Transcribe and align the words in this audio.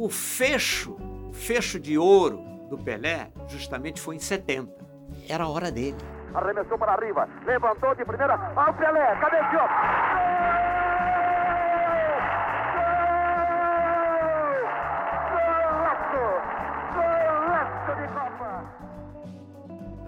O 0.00 0.08
fecho, 0.08 0.96
fecho 1.30 1.78
de 1.78 1.98
ouro 1.98 2.38
do 2.70 2.78
Pelé, 2.78 3.30
justamente 3.48 4.00
foi 4.00 4.16
em 4.16 4.18
70. 4.18 4.72
Era 5.28 5.44
a 5.44 5.48
hora 5.50 5.70
dele. 5.70 5.98
Arremessou 6.32 6.78
para 6.78 6.92
arriba, 6.92 7.28
levantou 7.44 7.94
de 7.94 8.02
primeira. 8.06 8.32
Ao 8.56 8.72
Pelé, 8.72 9.14
cabeceou. 9.20 9.68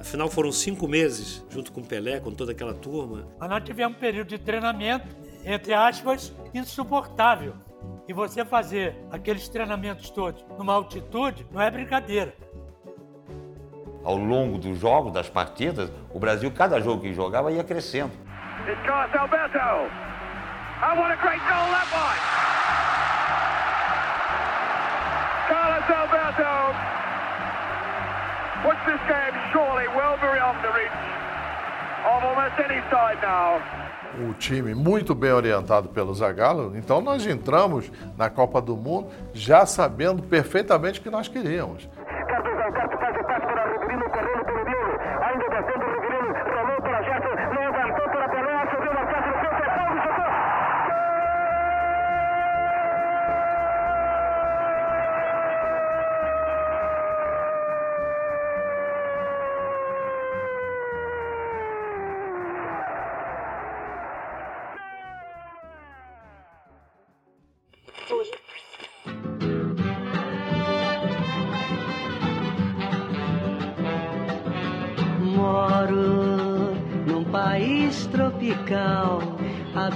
Afinal, 0.01 0.31
foram 0.31 0.53
cinco 0.53 0.89
meses 0.89 1.45
junto 1.51 1.71
com 1.71 1.83
o 1.83 1.87
Pelé, 1.87 2.19
com 2.19 2.33
toda 2.33 2.53
aquela 2.53 2.73
turma. 2.73 3.29
Mas 3.39 3.51
nós 3.51 3.63
tivemos 3.63 3.95
um 3.95 4.01
período 4.01 4.29
de 4.29 4.39
treinamento, 4.39 5.15
entre 5.45 5.75
aspas, 5.75 6.33
insuportável. 6.55 7.53
E 8.09 8.13
você 8.13 8.45
fazer 8.45 8.97
aqueles 9.11 9.49
treinamentos 9.49 10.11
todos 10.11 10.45
numa 10.59 10.75
altitude 10.75 11.47
não 11.51 11.61
é 11.61 11.71
brincadeira. 11.71 12.35
Ao 14.05 14.17
longo 14.17 14.59
dos 14.59 14.79
jogos, 14.79 15.13
das 15.13 15.29
partidas, 15.29 15.91
o 16.13 16.19
Brasil, 16.19 16.51
cada 16.51 16.81
jogo 16.81 17.03
que 17.03 17.15
jogava, 17.15 17.53
ia 17.53 17.63
crescendo. 17.63 18.13
It's 18.67 18.81
Carlos 18.87 19.15
Alberto. 19.15 19.59
And 20.83 20.99
what 20.99 21.13
a 21.13 21.17
great 21.17 21.41
goal 21.47 21.71
that 21.71 21.87
was! 21.95 22.19
Carlos 25.49 25.87
Alberto 25.91 26.75
puts 28.63 28.83
this 28.87 29.01
game 29.07 29.35
surely 29.53 29.87
well 29.95 30.17
beyond 30.19 30.59
the 30.63 30.73
reach 30.75 30.91
of 32.05 32.25
almost 32.25 32.59
any 32.59 32.83
side 32.91 33.23
now. 33.23 33.63
O 34.21 34.35
time 34.35 34.75
muito 34.75 35.15
bem 35.15 35.33
orientado 35.33 35.89
pelo 35.89 36.15
Zagallo, 36.15 36.77
então 36.77 37.01
nós 37.01 37.27
entramos 37.27 37.91
na 38.17 38.29
Copa 38.29 38.61
do 38.61 38.77
Mundo 38.77 39.09
já 39.33 39.65
sabendo 39.65 40.23
perfeitamente 40.23 41.01
o 41.01 41.03
que 41.03 41.11
nós 41.11 41.29
queríamos. 41.29 41.89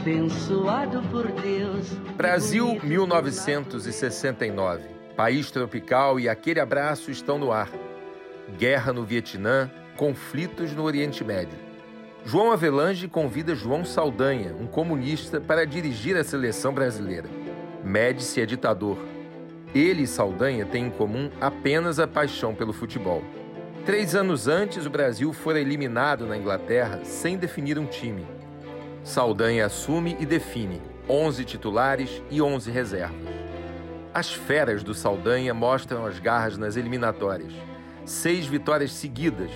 Abençoado 0.07 1.03
por 1.11 1.27
Deus. 1.33 1.89
Brasil 2.17 2.79
1969. 2.81 4.85
País 5.17 5.51
tropical 5.51 6.21
e 6.21 6.29
aquele 6.29 6.61
abraço 6.61 7.11
estão 7.11 7.39
no 7.39 7.51
ar. 7.51 7.69
Guerra 8.57 8.93
no 8.93 9.05
Vietnã, 9.05 9.69
conflitos 9.97 10.73
no 10.73 10.85
Oriente 10.85 11.25
Médio. 11.25 11.59
João 12.25 12.53
Avelange 12.53 13.09
convida 13.09 13.57
João 13.57 13.85
Saldanha, 13.85 14.55
um 14.55 14.69
comunista, 14.69 15.41
para 15.41 15.67
dirigir 15.67 16.17
a 16.17 16.23
seleção 16.23 16.73
brasileira. 16.73 17.29
Médici 17.83 18.41
é 18.41 18.47
ditador. 18.47 18.99
Ele 19.75 20.03
e 20.03 20.07
Saldanha 20.07 20.65
têm 20.65 20.87
em 20.87 20.91
comum 20.91 21.33
apenas 21.41 21.99
a 21.99 22.07
paixão 22.07 22.55
pelo 22.55 22.73
futebol. 22.73 23.25
Três 23.85 24.15
anos 24.15 24.47
antes, 24.47 24.87
o 24.87 24.91
Brasil 24.91 25.33
fora 25.33 25.61
eliminado 25.61 26.27
na 26.27 26.37
Inglaterra 26.37 27.01
sem 27.03 27.37
definir 27.37 27.77
um 27.77 27.87
time. 27.87 28.25
Saldanha 29.07 29.67
assume 29.67 30.17
e 30.19 30.27
define 30.27 30.83
11 31.09 31.45
titulares 31.45 32.21
e 32.29 32.43
11 32.43 32.73
reservas. 32.73 33.17
As 34.13 34.33
feras 34.35 34.83
do 34.83 34.93
Saldanha 34.95 35.55
mostram 35.55 36.05
as 36.05 36.19
garras 36.19 36.59
nas 36.59 36.77
eliminatórias. 36.77 37.53
Seis 38.05 38.47
vitórias 38.47 38.91
seguidas. 38.91 39.53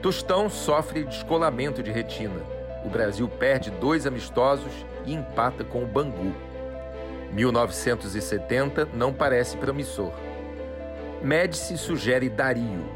Tostão 0.00 0.48
sofre 0.48 1.04
descolamento 1.04 1.82
de 1.82 1.90
retina. 1.90 2.40
O 2.82 2.88
Brasil 2.88 3.28
perde 3.28 3.70
dois 3.72 4.06
amistosos 4.06 4.72
e 5.04 5.12
empata 5.12 5.62
com 5.62 5.82
o 5.82 5.86
Bangu. 5.86 6.34
1970 7.30 8.88
não 8.94 9.12
parece 9.12 9.58
promissor. 9.58 10.14
Médici 11.22 11.76
sugere 11.76 12.30
Dario. 12.30 12.86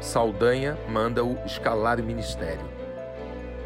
Saldanha 0.00 0.78
manda-o 0.88 1.36
escalar 1.44 1.98
o 1.98 2.04
ministério. 2.04 2.75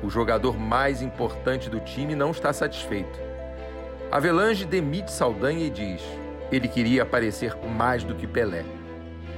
O 0.02 0.08
jogador 0.10 0.58
mais 0.58 1.02
importante 1.02 1.68
do 1.68 1.80
time 1.80 2.14
não 2.14 2.30
está 2.30 2.52
satisfeito. 2.52 3.20
Avelange 4.10 4.64
demite 4.64 5.12
Saldanha 5.12 5.66
e 5.66 5.70
diz: 5.70 6.02
ele 6.50 6.66
queria 6.66 7.02
aparecer 7.02 7.54
mais 7.56 8.02
do 8.02 8.14
que 8.14 8.26
Pelé. 8.26 8.64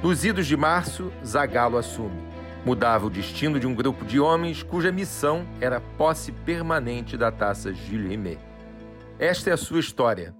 Nos 0.02 0.24
idos 0.24 0.46
de 0.46 0.56
março, 0.56 1.12
Zagallo 1.24 1.76
assume. 1.76 2.22
Mudava 2.64 3.06
o 3.06 3.10
destino 3.10 3.60
de 3.60 3.66
um 3.66 3.74
grupo 3.74 4.04
de 4.04 4.18
homens 4.18 4.62
cuja 4.62 4.90
missão 4.90 5.46
era 5.60 5.80
posse 5.80 6.32
permanente 6.32 7.16
da 7.16 7.30
taça 7.30 7.72
Jules 7.72 8.08
Rimet. 8.08 8.38
Esta 9.18 9.50
é 9.50 9.52
a 9.52 9.56
sua 9.56 9.80
história. 9.80 10.34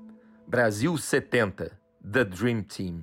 Brasil 0.47 0.97
70, 0.97 1.72
The 2.10 2.25
Dream 2.25 2.62
Team. 2.62 3.03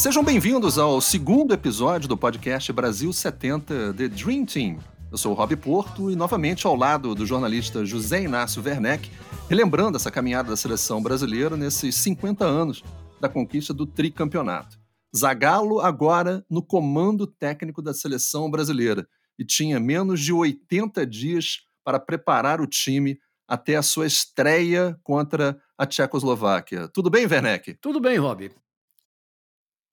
Sejam 0.00 0.24
bem-vindos 0.24 0.78
ao 0.78 0.98
segundo 0.98 1.52
episódio 1.52 2.08
do 2.08 2.16
podcast 2.16 2.72
Brasil 2.72 3.12
70 3.12 3.92
The 3.92 4.08
Dream 4.08 4.46
Team. 4.46 4.78
Eu 5.12 5.18
sou 5.18 5.32
o 5.32 5.34
Rob 5.34 5.54
Porto 5.56 6.10
e 6.10 6.16
novamente 6.16 6.66
ao 6.66 6.74
lado 6.74 7.14
do 7.14 7.26
jornalista 7.26 7.84
José 7.84 8.22
Inácio 8.22 8.62
Werneck, 8.62 9.10
relembrando 9.46 9.98
essa 9.98 10.10
caminhada 10.10 10.48
da 10.48 10.56
seleção 10.56 11.02
brasileira 11.02 11.54
nesses 11.54 11.96
50 11.96 12.46
anos 12.46 12.82
da 13.20 13.28
conquista 13.28 13.74
do 13.74 13.84
tricampeonato. 13.84 14.78
Zagallo 15.14 15.82
agora 15.82 16.42
no 16.48 16.62
comando 16.62 17.26
técnico 17.26 17.82
da 17.82 17.92
seleção 17.92 18.50
brasileira 18.50 19.06
e 19.38 19.44
tinha 19.44 19.78
menos 19.78 20.22
de 20.22 20.32
80 20.32 21.06
dias 21.06 21.58
para 21.84 22.00
preparar 22.00 22.58
o 22.62 22.66
time 22.66 23.18
até 23.46 23.76
a 23.76 23.82
sua 23.82 24.06
estreia 24.06 24.98
contra 25.02 25.60
a 25.76 25.84
Tchecoslováquia. 25.84 26.88
Tudo 26.88 27.10
bem, 27.10 27.26
Werneck? 27.26 27.74
Tudo 27.74 28.00
bem, 28.00 28.16
Rob. 28.16 28.50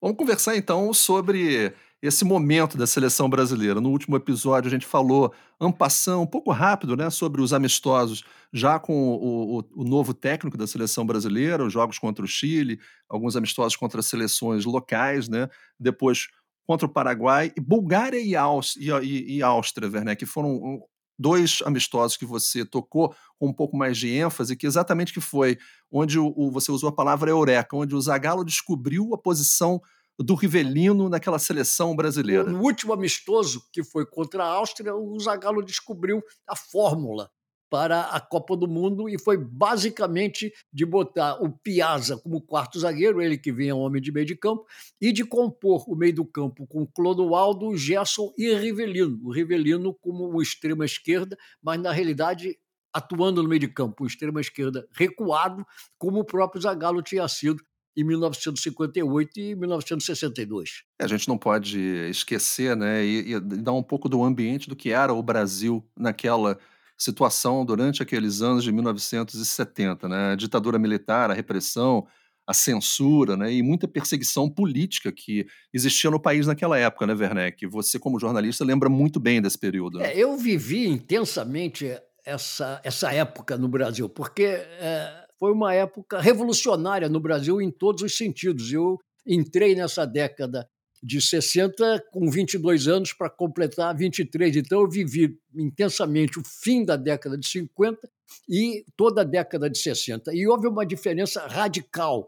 Vamos 0.02 0.18
conversar 0.18 0.56
então 0.56 0.94
sobre 0.94 1.74
esse 2.02 2.24
momento 2.24 2.78
da 2.78 2.86
seleção 2.86 3.28
brasileira. 3.28 3.82
No 3.82 3.90
último 3.90 4.16
episódio 4.16 4.68
a 4.68 4.72
gente 4.72 4.86
falou 4.86 5.34
ampação, 5.60 6.22
um 6.22 6.28
pouco 6.28 6.52
rápido, 6.52 6.96
né, 6.96 7.10
sobre 7.10 7.42
os 7.42 7.52
amistosos, 7.52 8.24
já 8.54 8.78
com 8.78 8.94
o, 8.94 9.60
o, 9.60 9.64
o, 9.78 9.84
novo 9.84 10.14
técnico 10.14 10.56
da 10.56 10.68
seleção 10.68 11.04
brasileira, 11.04 11.66
os 11.66 11.74
jogos 11.74 11.98
contra 11.98 12.24
o 12.24 12.28
Chile, 12.28 12.80
alguns 13.10 13.36
amistosos 13.36 13.76
contra 13.76 14.04
seleções 14.04 14.66
locais, 14.66 15.28
né, 15.28 15.50
depois 15.80 16.28
contra 16.68 16.86
o 16.86 16.90
Paraguai, 16.90 17.52
e 17.58 17.60
Bulgária 17.60 18.20
e, 18.20 18.36
Áustria, 18.36 19.02
e, 19.02 19.38
e 19.38 19.42
Áustria, 19.42 19.90
né, 20.04 20.16
que 20.16 20.28
foram 20.28 20.84
dois 21.18 21.60
amistosos 21.66 22.16
que 22.16 22.26
você 22.26 22.64
tocou 22.64 23.16
com 23.40 23.48
um 23.48 23.54
pouco 23.54 23.76
mais 23.76 23.98
de 23.98 24.10
ênfase, 24.10 24.56
que 24.56 24.68
exatamente 24.68 25.12
que 25.12 25.22
foi 25.22 25.58
onde 25.92 26.20
o, 26.20 26.34
o, 26.36 26.52
você 26.52 26.72
usou 26.72 26.90
a 26.90 26.96
palavra 26.96 27.32
eureka, 27.32 27.76
onde 27.76 27.96
o 27.96 28.02
Zagallo 28.02 28.46
descobriu 28.46 29.14
a 29.14 29.18
posição 29.18 29.82
do 30.20 30.36
Rivelino 30.36 31.10
naquela 31.10 31.40
seleção 31.40 31.96
brasileira. 31.96 32.44
No 32.44 32.62
último 32.62 32.94
amistoso, 32.94 33.64
que 33.72 33.84
foi 33.84 34.06
contra 34.06 34.44
a 34.44 34.48
Áustria, 34.48 34.96
o 34.96 35.20
Zagallo 35.20 35.64
descobriu 35.64 36.22
a 36.48 36.56
fórmula 36.56 37.30
para 37.70 38.02
a 38.02 38.20
Copa 38.20 38.56
do 38.56 38.68
Mundo 38.68 39.10
e 39.10 39.20
foi 39.20 39.38
basicamente 39.38 40.54
de 40.72 40.86
botar 40.86 41.36
o 41.44 41.52
Piazza 41.52 42.18
como 42.18 42.42
quarto 42.42 42.80
zagueiro, 42.80 43.22
ele 43.22 43.38
que 43.38 43.52
vinha 43.52 43.76
homem 43.76 44.02
de 44.02 44.12
meio 44.12 44.26
de 44.26 44.36
campo, 44.36 44.66
e 45.02 45.12
de 45.12 45.26
compor 45.26 45.84
o 45.88 45.96
meio 45.96 46.16
do 46.16 46.26
campo 46.26 46.66
com 46.66 46.88
Clodoaldo, 46.88 47.76
Gerson 47.76 48.34
e 48.38 48.54
Rivelino. 48.56 49.20
O 49.24 49.32
Rivelino 49.32 49.94
como 49.94 50.34
o 50.34 50.42
extrema 50.42 50.86
esquerda, 50.86 51.38
mas 51.62 51.80
na 51.82 51.92
realidade 51.92 52.58
atuando 52.94 53.44
no 53.44 53.50
meio 53.50 53.60
de 53.60 53.68
campo, 53.68 54.04
o 54.04 54.08
extrema 54.08 54.42
esquerda 54.42 54.88
recuado, 54.94 55.64
como 56.00 56.20
o 56.20 56.26
próprio 56.26 56.62
Zagallo 56.62 57.02
tinha 57.04 57.28
sido 57.28 57.62
em 57.98 58.04
1958 58.04 59.40
e 59.40 59.56
1962. 59.56 60.84
É, 61.00 61.06
a 61.06 61.08
gente 61.08 61.28
não 61.28 61.38
pode 61.38 61.80
esquecer, 62.10 62.78
né, 62.78 63.04
e, 63.04 63.34
e 63.34 63.40
dar 63.40 63.74
um 63.74 63.82
pouco 63.82 64.08
do 64.08 64.24
ambiente 64.24 64.70
do 64.70 64.76
que 64.76 64.92
era 64.92 65.12
o 65.12 65.24
Brasil 65.24 65.84
naquela 65.98 66.60
situação 66.96 67.66
durante 67.66 68.02
aqueles 68.02 68.42
anos 68.42 68.64
de 68.64 68.72
1970, 68.72 70.08
né? 70.08 70.32
A 70.32 70.36
ditadura 70.36 70.80
militar, 70.80 71.30
a 71.30 71.34
repressão, 71.34 72.08
a 72.48 72.54
censura 72.54 73.36
né, 73.36 73.52
e 73.52 73.62
muita 73.62 73.88
perseguição 73.88 74.50
política 74.50 75.12
que 75.12 75.46
existia 75.74 76.10
no 76.10 76.20
país 76.20 76.48
naquela 76.48 76.78
época, 76.78 77.06
né, 77.06 77.14
Werneck? 77.14 77.68
Você, 77.68 78.00
como 78.00 78.20
jornalista, 78.20 78.64
lembra 78.64 78.90
muito 78.90 79.20
bem 79.20 79.42
desse 79.42 79.60
período. 79.60 80.00
Né? 80.00 80.14
É, 80.14 80.18
eu 80.18 80.38
vivi 80.38 80.88
intensamente 80.88 81.92
essa, 82.26 82.80
essa 82.84 83.12
época 83.12 83.58
no 83.58 83.68
Brasil, 83.68 84.08
porque 84.08 84.46
é, 84.46 85.27
foi 85.40 85.52
uma 85.52 85.74
época 85.74 86.20
revolucionária 86.20 87.10
no 87.10 87.20
Brasil 87.20 87.62
em 87.62 87.72
todos 87.72 88.04
os 88.04 88.18
sentidos. 88.18 88.72
Eu 88.72 89.00
entrei 89.26 89.76
nessa 89.76 90.06
década 90.06 90.68
de 91.04 91.22
60 91.22 92.06
com 92.12 92.30
22 92.30 92.88
anos 92.88 93.14
para 93.14 93.30
completar 93.30 93.96
23. 93.96 94.58
Então 94.58 94.82
eu 94.82 94.90
vivi 94.90 95.38
intensamente 95.56 96.40
o 96.40 96.44
fim 96.44 96.84
da 96.84 96.96
década 96.96 97.38
de 97.38 97.48
50 97.48 98.10
e 98.50 98.84
toda 98.96 99.22
a 99.22 99.24
década 99.24 99.70
de 99.70 99.78
60. 99.78 100.34
E 100.34 100.48
houve 100.48 100.68
uma 100.68 100.86
diferença 100.86 101.46
radical 101.46 102.28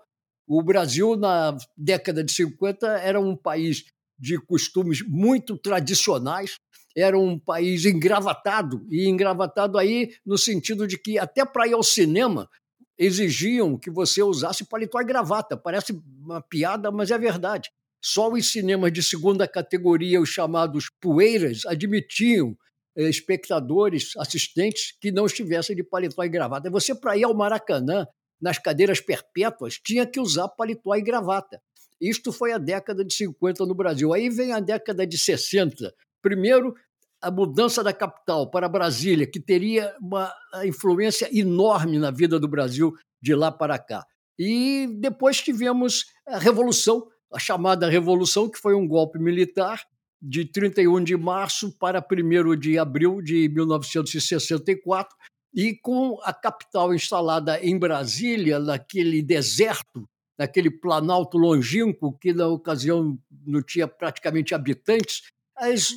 o 0.49 0.63
Brasil, 0.63 1.15
na 1.15 1.55
década 1.77 2.23
de 2.23 2.31
50, 2.33 2.87
era 2.87 3.21
um 3.21 3.35
país 3.35 3.85
de 4.17 4.35
costumes 4.39 4.99
muito 5.07 5.55
tradicionais, 5.55 6.57
era 6.97 7.17
um 7.19 7.37
país 7.37 7.85
engravatado, 7.85 8.83
e 8.89 9.07
engravatado 9.07 9.77
aí 9.77 10.11
no 10.25 10.39
sentido 10.39 10.87
de 10.87 10.97
que 10.97 11.19
até 11.19 11.45
para 11.45 11.67
ir 11.67 11.73
ao 11.73 11.83
cinema 11.83 12.49
exigiam 12.99 13.77
que 13.77 13.89
você 13.89 14.21
usasse 14.21 14.65
paletó 14.65 14.99
e 14.99 15.05
gravata. 15.05 15.55
Parece 15.55 15.93
uma 16.21 16.41
piada, 16.41 16.91
mas 16.91 17.09
é 17.09 17.17
verdade. 17.17 17.71
Só 18.03 18.29
os 18.29 18.51
cinemas 18.51 18.91
de 18.91 19.01
segunda 19.01 19.47
categoria, 19.47 20.21
os 20.21 20.29
chamados 20.29 20.91
poeiras, 21.01 21.65
admitiam 21.65 22.57
eh, 22.97 23.09
espectadores, 23.09 24.11
assistentes 24.17 24.97
que 24.99 25.11
não 25.11 25.25
estivessem 25.25 25.75
de 25.75 25.83
paletó 25.83 26.23
e 26.23 26.29
gravata. 26.29 26.69
Você, 26.69 26.93
para 26.93 27.17
ir 27.17 27.23
ao 27.23 27.33
Maracanã, 27.33 28.05
nas 28.41 28.57
cadeiras 28.57 28.99
perpétuas, 28.99 29.75
tinha 29.75 30.05
que 30.05 30.19
usar 30.19 30.49
paletó 30.49 30.93
e 30.95 31.01
gravata. 31.01 31.61
Isto 31.99 32.31
foi 32.31 32.51
a 32.51 32.57
década 32.57 33.03
de 33.03 33.13
50 33.13 33.65
no 33.65 33.75
Brasil. 33.75 34.13
Aí 34.13 34.29
vem 34.29 34.53
a 34.53 34.59
década 34.59 35.05
de 35.05 35.17
60. 35.17 35.93
Primeiro, 36.21 36.73
a 37.21 37.29
mudança 37.29 37.83
da 37.83 37.93
capital 37.93 38.49
para 38.49 38.69
Brasília, 38.69 39.27
que 39.27 39.39
teria 39.39 39.95
uma 40.01 40.33
influência 40.63 41.29
enorme 41.37 41.99
na 41.99 42.11
vida 42.11 42.39
do 42.39 42.47
Brasil 42.47 42.93
de 43.21 43.35
lá 43.35 43.51
para 43.51 43.77
cá. 43.77 44.05
E 44.37 44.87
depois 44.99 45.41
tivemos 45.41 46.05
a 46.25 46.37
Revolução, 46.37 47.05
a 47.33 47.37
chamada 47.37 47.89
Revolução, 47.89 48.49
que 48.49 48.57
foi 48.57 48.73
um 48.73 48.87
golpe 48.87 49.19
militar 49.19 49.83
de 50.21 50.45
31 50.45 51.03
de 51.03 51.17
março 51.17 51.71
para 51.77 52.05
1 52.05 52.55
de 52.57 52.77
abril 52.77 53.21
de 53.21 53.49
1964, 53.49 55.15
e 55.53 55.75
com 55.75 56.17
a 56.23 56.33
capital 56.33 56.93
instalada 56.93 57.59
em 57.59 57.77
Brasília, 57.77 58.59
naquele 58.59 59.21
deserto, 59.21 60.07
naquele 60.37 60.69
planalto 60.69 61.37
longínquo 61.37 62.17
que 62.17 62.33
na 62.33 62.47
ocasião 62.47 63.17
não 63.45 63.61
tinha 63.61 63.87
praticamente 63.87 64.53
habitantes, 64.53 65.23
as 65.59 65.89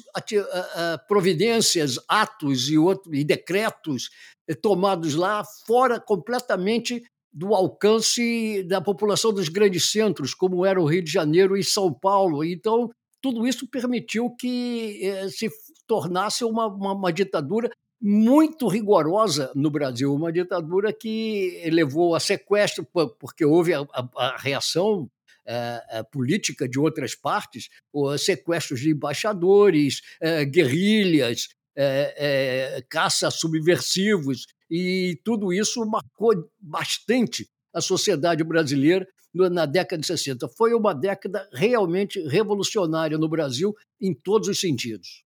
providências, 1.09 1.99
atos 2.09 2.69
e, 2.69 2.76
outros, 2.76 3.17
e 3.17 3.25
decretos 3.25 4.11
eh, 4.49 4.55
tomados 4.55 5.14
lá 5.14 5.43
fora 5.67 6.00
completamente 6.00 7.03
do 7.32 7.55
alcance 7.55 8.62
da 8.64 8.81
população 8.81 9.32
dos 9.32 9.49
grandes 9.49 9.91
centros, 9.91 10.35
como 10.35 10.67
era 10.67 10.81
o 10.81 10.85
Rio 10.85 11.03
de 11.03 11.11
Janeiro 11.11 11.56
e 11.56 11.64
São 11.64 11.93
Paulo. 11.93 12.44
Então, 12.44 12.91
tudo 13.20 13.47
isso 13.47 13.67
permitiu 13.69 14.31
que 14.38 15.00
eh, 15.03 15.29
se 15.29 15.49
tornasse 15.87 16.44
uma, 16.44 16.67
uma, 16.67 16.93
uma 16.93 17.12
ditadura 17.12 17.70
muito 18.00 18.67
rigorosa 18.67 19.53
no 19.55 19.70
Brasil, 19.70 20.12
uma 20.12 20.32
ditadura 20.32 20.93
que 20.93 21.62
levou 21.70 22.17
a 22.17 22.20
sequestro, 22.20 22.85
porque 23.19 23.44
houve 23.44 23.73
a, 23.75 23.87
a, 23.93 24.08
a 24.17 24.37
reação 24.37 25.08
a 25.47 26.05
política 26.05 26.69
de 26.69 26.79
outras 26.79 27.15
partes, 27.15 27.69
sequestros 28.19 28.81
de 28.81 28.91
embaixadores, 28.91 30.00
eh, 30.21 30.44
guerrilhas, 30.44 31.49
caça 32.89 33.29
a 33.29 33.31
subversivos, 33.31 34.47
e 34.71 35.19
tudo 35.25 35.53
isso 35.53 35.85
marcou 35.85 36.50
bastante 36.61 37.49
a 37.75 37.81
sociedade 37.81 38.44
brasileira 38.44 39.06
na 39.35 39.67
década 39.67 40.00
de 40.00 40.06
60. 40.06 40.49
Foi 40.56 40.75
uma 40.75 40.94
década 40.94 41.49
realmente 41.53 42.21
revolucionária 42.29 43.17
no 43.17 43.29
Brasil 43.29 43.75
em 44.00 44.15
todos 44.15 44.49
os 44.49 44.61
sentidos. 44.61 45.25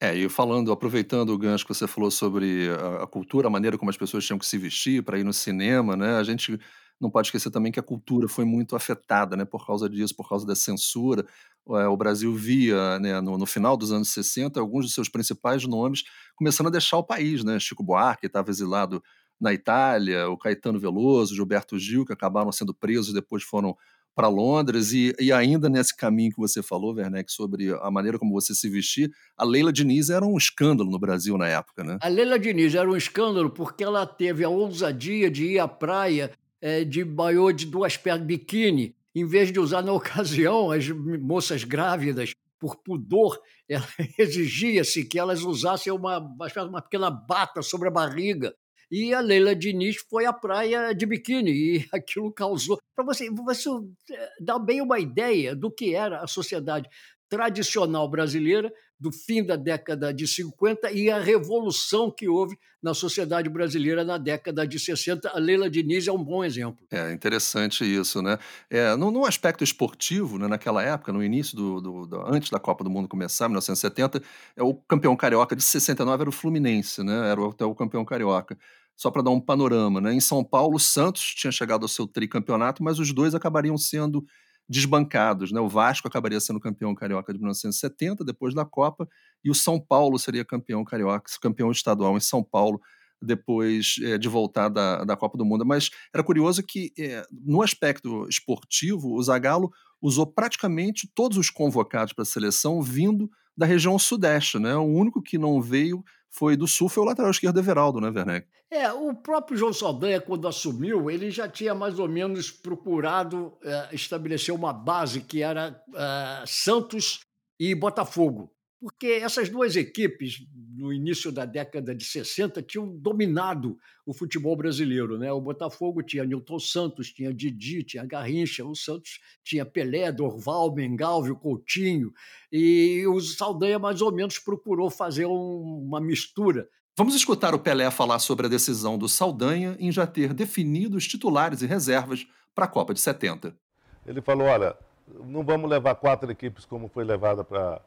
É, 0.00 0.16
e 0.16 0.28
falando, 0.28 0.72
aproveitando 0.72 1.30
o 1.30 1.38
gancho 1.38 1.64
que 1.64 1.72
você 1.72 1.86
falou 1.86 2.10
sobre 2.10 2.68
a, 2.70 3.04
a 3.04 3.06
cultura, 3.06 3.46
a 3.46 3.50
maneira 3.50 3.78
como 3.78 3.88
as 3.88 3.96
pessoas 3.96 4.26
tinham 4.26 4.38
que 4.38 4.44
se 4.44 4.58
vestir 4.58 5.02
para 5.02 5.18
ir 5.18 5.22
no 5.24 5.32
cinema, 5.32 5.96
né? 5.96 6.16
A 6.16 6.24
gente 6.24 6.58
não 7.02 7.10
pode 7.10 7.26
esquecer 7.26 7.50
também 7.50 7.72
que 7.72 7.80
a 7.80 7.82
cultura 7.82 8.28
foi 8.28 8.44
muito 8.44 8.76
afetada, 8.76 9.36
né? 9.36 9.44
Por 9.44 9.66
causa 9.66 9.88
disso, 9.88 10.14
por 10.14 10.28
causa 10.28 10.46
da 10.46 10.54
censura. 10.54 11.26
É, 11.68 11.86
o 11.88 11.96
Brasil 11.96 12.34
via, 12.34 12.98
né, 13.00 13.20
no, 13.20 13.36
no, 13.36 13.46
final 13.46 13.76
dos 13.76 13.92
anos 13.92 14.08
60, 14.10 14.58
alguns 14.58 14.86
de 14.86 14.92
seus 14.92 15.08
principais 15.08 15.66
nomes 15.66 16.04
começando 16.34 16.68
a 16.68 16.70
deixar 16.70 16.98
o 16.98 17.04
país, 17.04 17.44
né? 17.44 17.58
Chico 17.58 17.82
Buarque 17.82 18.26
estava 18.26 18.50
exilado 18.50 19.02
na 19.40 19.52
Itália, 19.52 20.28
o 20.28 20.38
Caetano 20.38 20.78
Veloso, 20.78 21.34
Gilberto 21.34 21.76
Gil, 21.76 22.04
que 22.04 22.12
acabaram 22.12 22.52
sendo 22.52 22.72
presos, 22.72 23.12
depois 23.12 23.42
foram 23.42 23.76
para 24.14 24.28
Londres 24.28 24.92
e, 24.92 25.14
e, 25.18 25.32
ainda 25.32 25.68
nesse 25.68 25.96
caminho 25.96 26.30
que 26.30 26.38
você 26.38 26.62
falou, 26.62 26.94
Werneck, 26.94 27.32
sobre 27.32 27.72
a 27.72 27.90
maneira 27.90 28.18
como 28.18 28.32
você 28.32 28.54
se 28.54 28.68
vestir, 28.68 29.10
a 29.36 29.44
Leila 29.44 29.72
Diniz 29.72 30.10
era 30.10 30.24
um 30.24 30.36
escândalo 30.36 30.90
no 30.90 30.98
Brasil 30.98 31.36
na 31.38 31.48
época, 31.48 31.82
né? 31.82 31.98
A 32.00 32.08
Leila 32.08 32.38
Diniz 32.38 32.74
era 32.74 32.88
um 32.88 32.96
escândalo 32.96 33.50
porque 33.50 33.82
ela 33.82 34.06
teve 34.06 34.44
a 34.44 34.48
ousadia 34.48 35.30
de 35.30 35.46
ir 35.46 35.58
à 35.58 35.66
praia 35.66 36.30
é, 36.62 36.84
de 36.84 37.04
maiô 37.04 37.52
de 37.52 37.66
duas 37.66 37.96
pernas, 37.96 38.26
biquíni, 38.26 38.96
em 39.14 39.26
vez 39.26 39.52
de 39.52 39.60
usar 39.60 39.82
na 39.82 39.92
ocasião 39.92 40.70
as 40.70 40.88
moças 40.88 41.64
grávidas, 41.64 42.32
por 42.58 42.76
pudor, 42.76 43.38
exigia-se 44.16 45.04
que 45.04 45.18
elas 45.18 45.42
usassem 45.42 45.92
uma, 45.92 46.18
uma 46.18 46.80
pequena 46.80 47.10
bata 47.10 47.60
sobre 47.60 47.88
a 47.88 47.90
barriga 47.90 48.54
e 48.92 49.14
a 49.14 49.20
Leila 49.20 49.56
Diniz 49.56 49.96
foi 50.10 50.26
à 50.26 50.34
praia 50.34 50.92
de 50.92 51.06
biquíni 51.06 51.50
e 51.50 51.88
aquilo 51.90 52.30
causou. 52.30 52.78
Para 52.94 53.06
você, 53.06 53.30
você 53.30 53.70
eh, 54.10 54.30
dar 54.38 54.58
bem 54.58 54.82
uma 54.82 55.00
ideia 55.00 55.56
do 55.56 55.70
que 55.70 55.94
era 55.94 56.18
a 56.18 56.26
sociedade 56.26 56.90
tradicional 57.32 58.06
brasileira 58.10 58.70
do 59.00 59.10
fim 59.10 59.42
da 59.42 59.56
década 59.56 60.12
de 60.12 60.28
50 60.28 60.92
e 60.92 61.10
a 61.10 61.18
revolução 61.18 62.10
que 62.10 62.28
houve 62.28 62.58
na 62.82 62.92
sociedade 62.92 63.48
brasileira 63.48 64.04
na 64.04 64.18
década 64.18 64.66
de 64.66 64.78
60. 64.78 65.30
A 65.30 65.38
Leila 65.38 65.70
Diniz 65.70 66.06
é 66.06 66.12
um 66.12 66.22
bom 66.22 66.44
exemplo. 66.44 66.84
É 66.90 67.10
interessante 67.10 67.84
isso, 67.84 68.20
né? 68.20 68.38
É, 68.68 68.94
no, 68.96 69.10
no 69.10 69.24
aspecto 69.24 69.64
esportivo, 69.64 70.38
né, 70.38 70.46
naquela 70.46 70.82
época, 70.82 71.10
no 71.10 71.24
início 71.24 71.56
do, 71.56 71.80
do, 71.80 72.06
do, 72.06 72.26
antes 72.26 72.50
da 72.50 72.58
Copa 72.58 72.84
do 72.84 72.90
Mundo 72.90 73.08
começar, 73.08 73.48
1970, 73.48 74.22
é, 74.54 74.62
o 74.62 74.74
campeão 74.74 75.16
carioca 75.16 75.56
de 75.56 75.62
69 75.62 76.20
era 76.20 76.28
o 76.28 76.32
Fluminense, 76.32 77.02
né? 77.02 77.30
Era 77.30 77.48
até 77.48 77.64
o 77.64 77.74
campeão 77.74 78.04
carioca 78.04 78.58
só 78.94 79.10
para 79.10 79.22
dar 79.22 79.30
um 79.30 79.40
panorama, 79.40 80.02
né? 80.02 80.12
Em 80.12 80.20
São 80.20 80.44
Paulo, 80.44 80.76
o 80.76 80.78
Santos 80.80 81.22
tinha 81.34 81.50
chegado 81.50 81.82
ao 81.82 81.88
seu 81.88 82.06
tricampeonato, 82.06 82.84
mas 82.84 82.98
os 82.98 83.10
dois 83.10 83.34
acabariam 83.34 83.78
sendo 83.78 84.22
desbancados, 84.68 85.52
né? 85.52 85.60
O 85.60 85.68
Vasco 85.68 86.08
acabaria 86.08 86.40
sendo 86.40 86.60
campeão 86.60 86.94
carioca 86.94 87.32
de 87.32 87.38
1970 87.38 88.24
depois 88.24 88.54
da 88.54 88.64
Copa 88.64 89.08
e 89.44 89.50
o 89.50 89.54
São 89.54 89.78
Paulo 89.78 90.18
seria 90.18 90.44
campeão 90.44 90.84
carioca, 90.84 91.30
campeão 91.40 91.70
estadual 91.70 92.16
em 92.16 92.20
São 92.20 92.42
Paulo 92.42 92.80
depois 93.20 93.96
é, 94.02 94.18
de 94.18 94.28
voltar 94.28 94.68
da, 94.68 95.04
da 95.04 95.16
Copa 95.16 95.38
do 95.38 95.44
Mundo. 95.44 95.64
Mas 95.64 95.90
era 96.12 96.24
curioso 96.24 96.62
que, 96.62 96.92
é, 96.98 97.24
no 97.30 97.62
aspecto 97.62 98.26
esportivo, 98.28 99.14
o 99.14 99.22
Zagallo 99.22 99.70
usou 100.00 100.26
praticamente 100.26 101.08
todos 101.14 101.38
os 101.38 101.48
convocados 101.48 102.12
para 102.12 102.22
a 102.22 102.26
seleção 102.26 102.82
vindo 102.82 103.30
da 103.56 103.66
região 103.66 103.98
sudeste, 103.98 104.58
né? 104.58 104.74
O 104.74 104.84
único 104.86 105.22
que 105.22 105.38
não 105.38 105.60
veio 105.62 106.02
foi 106.32 106.56
do 106.56 106.66
Sul, 106.66 106.88
foi 106.88 107.02
o 107.02 107.06
lateral 107.06 107.30
esquerdo 107.30 107.58
Everaldo, 107.58 108.00
né, 108.00 108.08
Werneck? 108.08 108.48
É, 108.70 108.90
o 108.90 109.14
próprio 109.14 109.56
João 109.56 109.72
Saldanha, 109.72 110.18
quando 110.18 110.48
assumiu, 110.48 111.10
ele 111.10 111.30
já 111.30 111.46
tinha 111.46 111.74
mais 111.74 111.98
ou 111.98 112.08
menos 112.08 112.50
procurado 112.50 113.52
é, 113.62 113.90
estabelecer 113.92 114.54
uma 114.54 114.72
base 114.72 115.20
que 115.20 115.42
era 115.42 115.78
é, 115.94 116.44
Santos 116.46 117.20
e 117.60 117.74
Botafogo 117.74 118.50
porque 118.82 119.06
essas 119.22 119.48
duas 119.48 119.76
equipes, 119.76 120.44
no 120.76 120.92
início 120.92 121.30
da 121.30 121.44
década 121.44 121.94
de 121.94 122.04
60, 122.04 122.60
tinham 122.62 122.88
dominado 122.88 123.78
o 124.04 124.12
futebol 124.12 124.56
brasileiro. 124.56 125.16
Né? 125.16 125.30
O 125.30 125.40
Botafogo 125.40 126.02
tinha 126.02 126.24
Nilton 126.24 126.58
Santos, 126.58 127.12
tinha 127.12 127.32
Didi, 127.32 127.84
tinha 127.84 128.04
Garrincha, 128.04 128.64
o 128.64 128.74
Santos 128.74 129.20
tinha 129.44 129.64
Pelé, 129.64 130.10
Dorval, 130.10 130.74
Mengalvio, 130.74 131.36
Coutinho, 131.36 132.12
e 132.50 133.06
o 133.06 133.20
Saldanha 133.20 133.78
mais 133.78 134.02
ou 134.02 134.10
menos 134.10 134.40
procurou 134.40 134.90
fazer 134.90 135.26
um, 135.26 135.84
uma 135.86 136.00
mistura. 136.00 136.68
Vamos 136.98 137.14
escutar 137.14 137.54
o 137.54 137.60
Pelé 137.60 137.88
falar 137.88 138.18
sobre 138.18 138.46
a 138.46 138.50
decisão 138.50 138.98
do 138.98 139.08
Saldanha 139.08 139.76
em 139.78 139.92
já 139.92 140.08
ter 140.08 140.34
definido 140.34 140.96
os 140.96 141.06
titulares 141.06 141.62
e 141.62 141.66
reservas 141.66 142.26
para 142.52 142.64
a 142.64 142.68
Copa 142.68 142.92
de 142.92 142.98
70. 142.98 143.56
Ele 144.04 144.20
falou: 144.20 144.48
olha, 144.48 144.76
não 145.24 145.44
vamos 145.44 145.70
levar 145.70 145.94
quatro 145.94 146.32
equipes 146.32 146.64
como 146.64 146.88
foi 146.88 147.04
levada 147.04 147.44
para 147.44 147.80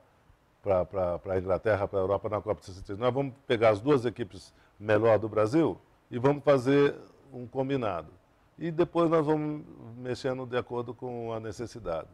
para 0.65 1.19
a 1.33 1.37
Inglaterra, 1.37 1.87
para 1.87 1.99
a 1.99 2.01
Europa 2.01 2.27
na 2.27 2.41
Copa 2.41 2.59
de 2.59 2.65
63. 2.65 2.97
Nós 2.97 3.13
vamos 3.13 3.35
pegar 3.45 3.69
as 3.69 3.79
duas 3.79 4.03
equipes 4.03 4.51
melhor 4.79 5.19
do 5.19 5.29
Brasil 5.29 5.79
e 6.09 6.17
vamos 6.17 6.43
fazer 6.43 6.95
um 7.31 7.45
combinado. 7.45 8.11
E 8.57 8.71
depois 8.71 9.09
nós 9.09 9.25
vamos 9.25 9.63
mexendo 9.97 10.45
de 10.45 10.57
acordo 10.57 10.93
com 10.93 11.31
a 11.33 11.39
necessidade. 11.39 12.07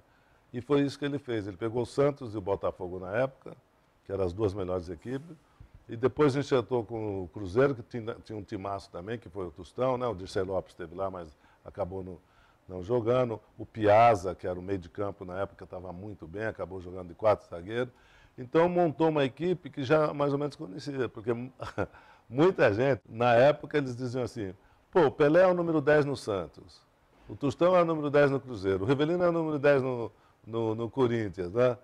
E 0.51 0.59
foi 0.59 0.81
isso 0.81 0.99
que 0.99 1.05
ele 1.05 1.17
fez. 1.17 1.47
Ele 1.47 1.55
pegou 1.55 1.83
o 1.83 1.85
Santos 1.85 2.33
e 2.33 2.37
o 2.37 2.41
Botafogo 2.41 2.99
na 2.99 3.11
época, 3.15 3.55
que 4.03 4.11
eram 4.11 4.25
as 4.25 4.33
duas 4.33 4.53
melhores 4.53 4.89
equipes, 4.89 5.37
e 5.87 5.95
depois 5.95 6.35
enxertou 6.35 6.83
com 6.83 7.23
o 7.23 7.27
Cruzeiro, 7.29 7.75
que 7.75 7.83
tinha, 7.83 8.15
tinha 8.23 8.37
um 8.37 8.43
timaço 8.43 8.89
também, 8.91 9.17
que 9.17 9.29
foi 9.29 9.47
o 9.47 9.51
Tostão, 9.51 9.97
né? 9.97 10.07
O 10.07 10.15
Dirceu 10.15 10.43
Lopes 10.43 10.73
esteve 10.73 10.95
lá, 10.95 11.09
mas 11.09 11.37
acabou 11.63 12.03
no, 12.03 12.19
não 12.67 12.81
jogando. 12.81 13.39
O 13.57 13.65
Piazza, 13.65 14.33
que 14.33 14.47
era 14.47 14.59
o 14.59 14.61
meio 14.61 14.79
de 14.79 14.89
campo 14.89 15.23
na 15.25 15.39
época, 15.39 15.63
estava 15.63 15.93
muito 15.93 16.27
bem, 16.27 16.45
acabou 16.45 16.81
jogando 16.81 17.09
de 17.09 17.13
quatro 17.13 17.47
zagueiros. 17.47 17.93
Então 18.37 18.67
montou 18.69 19.09
uma 19.09 19.23
equipe 19.23 19.69
que 19.69 19.83
já 19.83 20.13
mais 20.13 20.33
ou 20.33 20.39
menos 20.39 20.55
conhecia, 20.55 21.09
porque 21.09 21.31
muita 22.29 22.73
gente, 22.73 23.01
na 23.07 23.33
época, 23.33 23.77
eles 23.77 23.95
diziam 23.95 24.23
assim, 24.23 24.53
pô, 24.89 25.07
o 25.07 25.11
Pelé 25.11 25.41
é 25.41 25.47
o 25.47 25.53
número 25.53 25.81
10 25.81 26.05
no 26.05 26.15
Santos, 26.15 26.81
o 27.27 27.35
Tostão 27.35 27.75
é 27.75 27.81
o 27.81 27.85
número 27.85 28.09
10 28.09 28.31
no 28.31 28.39
Cruzeiro, 28.39 28.83
o 28.83 28.87
Rivelino 28.87 29.23
é 29.23 29.29
o 29.29 29.31
número 29.31 29.59
10 29.59 29.83
no, 29.83 30.11
no, 30.45 30.75
no 30.75 30.89
Corinthians, 30.89 31.51
né? 31.51 31.77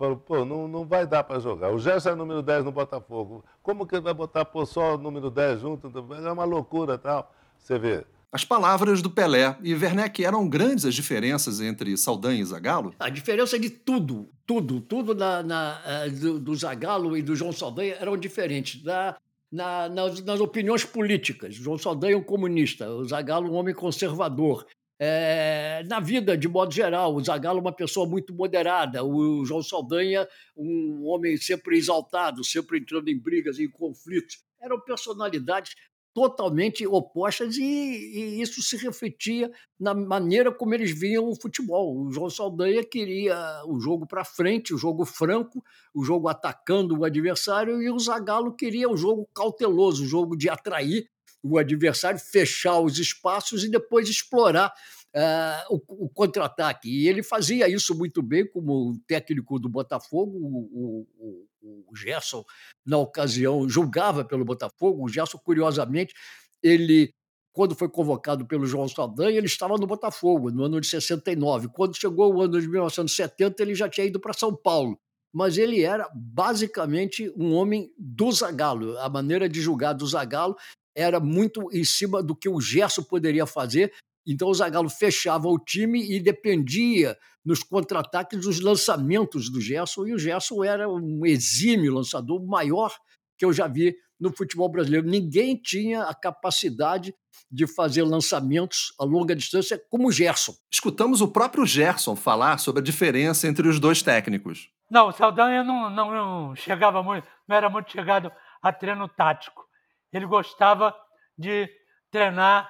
Falou, 0.00 0.16
pô, 0.16 0.46
não, 0.46 0.66
não 0.66 0.86
vai 0.86 1.06
dar 1.06 1.22
para 1.22 1.38
jogar. 1.38 1.70
O 1.70 1.78
Gerson 1.78 2.08
é 2.08 2.12
o 2.14 2.16
número 2.16 2.40
10 2.40 2.64
no 2.64 2.72
Botafogo. 2.72 3.44
Como 3.62 3.86
que 3.86 3.94
ele 3.94 4.00
vai 4.00 4.14
botar 4.14 4.46
pô, 4.46 4.64
só 4.64 4.94
o 4.94 4.98
número 4.98 5.30
10 5.30 5.60
junto? 5.60 5.92
É 6.24 6.32
uma 6.32 6.44
loucura 6.44 6.96
tal. 6.96 7.30
Você 7.58 7.78
vê. 7.78 8.06
As 8.32 8.44
palavras 8.44 9.02
do 9.02 9.10
Pelé 9.10 9.56
e 9.60 9.74
Werneck 9.74 10.24
eram 10.24 10.48
grandes 10.48 10.84
as 10.84 10.94
diferenças 10.94 11.60
entre 11.60 11.96
Saldanha 11.96 12.40
e 12.40 12.44
Zagallo? 12.44 12.94
A 13.00 13.08
diferença 13.08 13.58
de 13.58 13.68
tudo, 13.68 14.30
tudo, 14.46 14.80
tudo 14.80 15.16
na, 15.16 15.42
na 15.42 15.82
uh, 16.06 16.10
do, 16.12 16.38
do 16.38 16.54
Zagallo 16.54 17.16
e 17.16 17.22
do 17.22 17.34
João 17.34 17.52
Saldanha 17.52 17.96
eram 17.98 18.16
diferentes. 18.16 18.82
Da, 18.84 19.18
na, 19.50 19.88
nas, 19.88 20.22
nas, 20.22 20.40
opiniões 20.40 20.84
políticas. 20.84 21.56
João 21.56 21.76
Saldanha 21.76 22.14
é 22.14 22.16
um 22.16 22.22
comunista, 22.22 22.88
o 22.88 23.04
Zagallo 23.04 23.50
um 23.50 23.54
homem 23.54 23.74
conservador. 23.74 24.64
É, 24.96 25.82
na 25.88 25.98
vida, 25.98 26.36
de 26.36 26.46
modo 26.46 26.72
geral, 26.72 27.16
o 27.16 27.24
Zagallo 27.24 27.58
é 27.58 27.62
uma 27.62 27.72
pessoa 27.72 28.06
muito 28.06 28.32
moderada, 28.32 29.02
o 29.02 29.44
João 29.44 29.62
Saldanha 29.62 30.28
um 30.56 31.04
homem 31.06 31.36
sempre 31.36 31.76
exaltado, 31.76 32.44
sempre 32.44 32.78
entrando 32.78 33.08
em 33.08 33.18
brigas, 33.18 33.58
em 33.58 33.68
conflitos. 33.68 34.38
Eram 34.60 34.78
personalidades 34.78 35.74
totalmente 36.12 36.86
opostas 36.86 37.56
e, 37.56 37.62
e, 37.62 38.42
isso 38.42 38.62
se 38.62 38.76
refletia 38.76 39.50
na 39.78 39.94
maneira 39.94 40.52
como 40.52 40.74
eles 40.74 40.90
viam 40.90 41.28
o 41.28 41.40
futebol. 41.40 41.96
O 41.96 42.12
João 42.12 42.28
Saldanha 42.28 42.84
queria 42.84 43.36
o 43.66 43.78
jogo 43.80 44.06
para 44.06 44.24
frente, 44.24 44.74
o 44.74 44.78
jogo 44.78 45.04
franco, 45.04 45.62
o 45.94 46.04
jogo 46.04 46.28
atacando 46.28 46.98
o 46.98 47.04
adversário 47.04 47.80
e 47.80 47.90
o 47.90 47.98
Zagallo 47.98 48.54
queria 48.54 48.88
o 48.88 48.96
jogo 48.96 49.28
cauteloso, 49.34 50.04
o 50.04 50.08
jogo 50.08 50.36
de 50.36 50.48
atrair 50.48 51.08
o 51.42 51.58
adversário, 51.58 52.18
fechar 52.18 52.78
os 52.80 52.98
espaços 52.98 53.64
e 53.64 53.70
depois 53.70 54.08
explorar 54.08 54.72
uh, 55.16 55.74
o, 55.74 56.04
o 56.06 56.08
contra-ataque. 56.08 56.88
E 56.88 57.08
ele 57.08 57.22
fazia 57.22 57.68
isso 57.68 57.94
muito 57.96 58.22
bem 58.22 58.46
como 58.48 58.98
técnico 59.06 59.58
do 59.58 59.68
Botafogo, 59.68 60.36
o, 60.36 61.06
o, 61.18 61.46
o 61.88 61.96
Gerson, 61.96 62.44
na 62.84 62.98
ocasião, 62.98 63.68
julgava 63.68 64.24
pelo 64.24 64.44
Botafogo. 64.44 65.04
O 65.04 65.08
Gerson, 65.08 65.38
curiosamente, 65.38 66.14
ele 66.62 67.12
quando 67.52 67.74
foi 67.74 67.88
convocado 67.88 68.46
pelo 68.46 68.64
João 68.64 68.88
Saldanha, 68.88 69.36
ele 69.36 69.46
estava 69.46 69.76
no 69.76 69.86
Botafogo, 69.86 70.50
no 70.50 70.64
ano 70.64 70.80
de 70.80 70.86
69. 70.86 71.68
Quando 71.68 71.96
chegou 71.96 72.32
o 72.32 72.40
ano 72.40 72.60
de 72.60 72.68
1970, 72.68 73.62
ele 73.62 73.74
já 73.74 73.88
tinha 73.88 74.06
ido 74.06 74.20
para 74.20 74.32
São 74.32 74.54
Paulo. 74.54 74.98
Mas 75.32 75.58
ele 75.58 75.82
era 75.82 76.08
basicamente 76.14 77.32
um 77.36 77.52
homem 77.54 77.92
do 77.98 78.30
Zagallo. 78.32 78.96
A 78.98 79.08
maneira 79.08 79.48
de 79.48 79.60
julgar 79.60 79.92
do 79.92 80.06
Zagallo 80.06 80.56
era 80.94 81.20
muito 81.20 81.68
em 81.72 81.84
cima 81.84 82.22
do 82.22 82.34
que 82.34 82.48
o 82.48 82.60
Gerson 82.60 83.02
poderia 83.02 83.46
fazer 83.46 83.92
então 84.26 84.48
o 84.48 84.54
Zagallo 84.54 84.88
fechava 84.88 85.48
o 85.48 85.58
time 85.58 86.10
e 86.10 86.20
dependia 86.20 87.16
nos 87.44 87.62
contra-ataques 87.62 88.40
dos 88.40 88.60
lançamentos 88.60 89.50
do 89.50 89.60
Gerson, 89.60 90.06
e 90.06 90.14
o 90.14 90.18
Gerson 90.18 90.62
era 90.62 90.88
um 90.88 91.24
exímio 91.24 91.94
lançador, 91.94 92.44
maior 92.46 92.94
que 93.38 93.44
eu 93.44 93.52
já 93.52 93.66
vi 93.66 93.96
no 94.20 94.30
futebol 94.36 94.68
brasileiro. 94.68 95.08
Ninguém 95.08 95.56
tinha 95.56 96.04
a 96.04 96.14
capacidade 96.14 97.14
de 97.50 97.66
fazer 97.66 98.02
lançamentos 98.02 98.92
a 99.00 99.04
longa 99.04 99.34
distância 99.34 99.82
como 99.88 100.08
o 100.08 100.12
Gerson. 100.12 100.52
Escutamos 100.70 101.20
o 101.20 101.28
próprio 101.28 101.64
Gerson 101.64 102.14
falar 102.14 102.58
sobre 102.58 102.80
a 102.80 102.84
diferença 102.84 103.48
entre 103.48 103.66
os 103.66 103.80
dois 103.80 104.02
técnicos. 104.02 104.68
Não, 104.90 105.08
o 105.08 105.12
Saldanha 105.12 105.64
não, 105.64 105.88
não, 105.88 106.10
não 106.10 106.56
chegava 106.56 107.02
muito, 107.02 107.26
não 107.48 107.56
era 107.56 107.70
muito 107.70 107.90
chegado 107.90 108.30
a 108.62 108.72
treino 108.72 109.08
tático. 109.08 109.64
Ele 110.12 110.26
gostava 110.26 110.94
de 111.38 111.68
treinar 112.10 112.68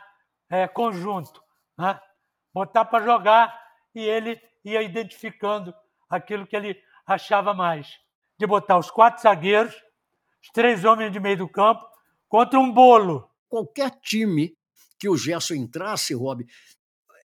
é, 0.50 0.66
conjunto, 0.66 1.40
né? 1.78 1.98
botar 2.52 2.84
para 2.84 3.04
jogar 3.04 3.56
e 3.94 4.00
ele 4.00 4.40
ia 4.64 4.82
identificando 4.82 5.72
aquilo 6.08 6.46
que 6.46 6.56
ele 6.56 6.76
achava 7.06 7.54
mais. 7.54 7.88
De 8.38 8.46
botar 8.46 8.78
os 8.78 8.90
quatro 8.90 9.22
zagueiros, 9.22 9.74
os 10.42 10.50
três 10.52 10.84
homens 10.84 11.12
de 11.12 11.20
meio 11.20 11.36
do 11.36 11.48
campo, 11.48 11.86
contra 12.28 12.58
um 12.58 12.72
bolo. 12.72 13.28
Qualquer 13.48 13.90
time 14.00 14.56
que 14.98 15.08
o 15.08 15.16
Gerson 15.16 15.54
entrasse, 15.54 16.14
Rob, 16.14 16.44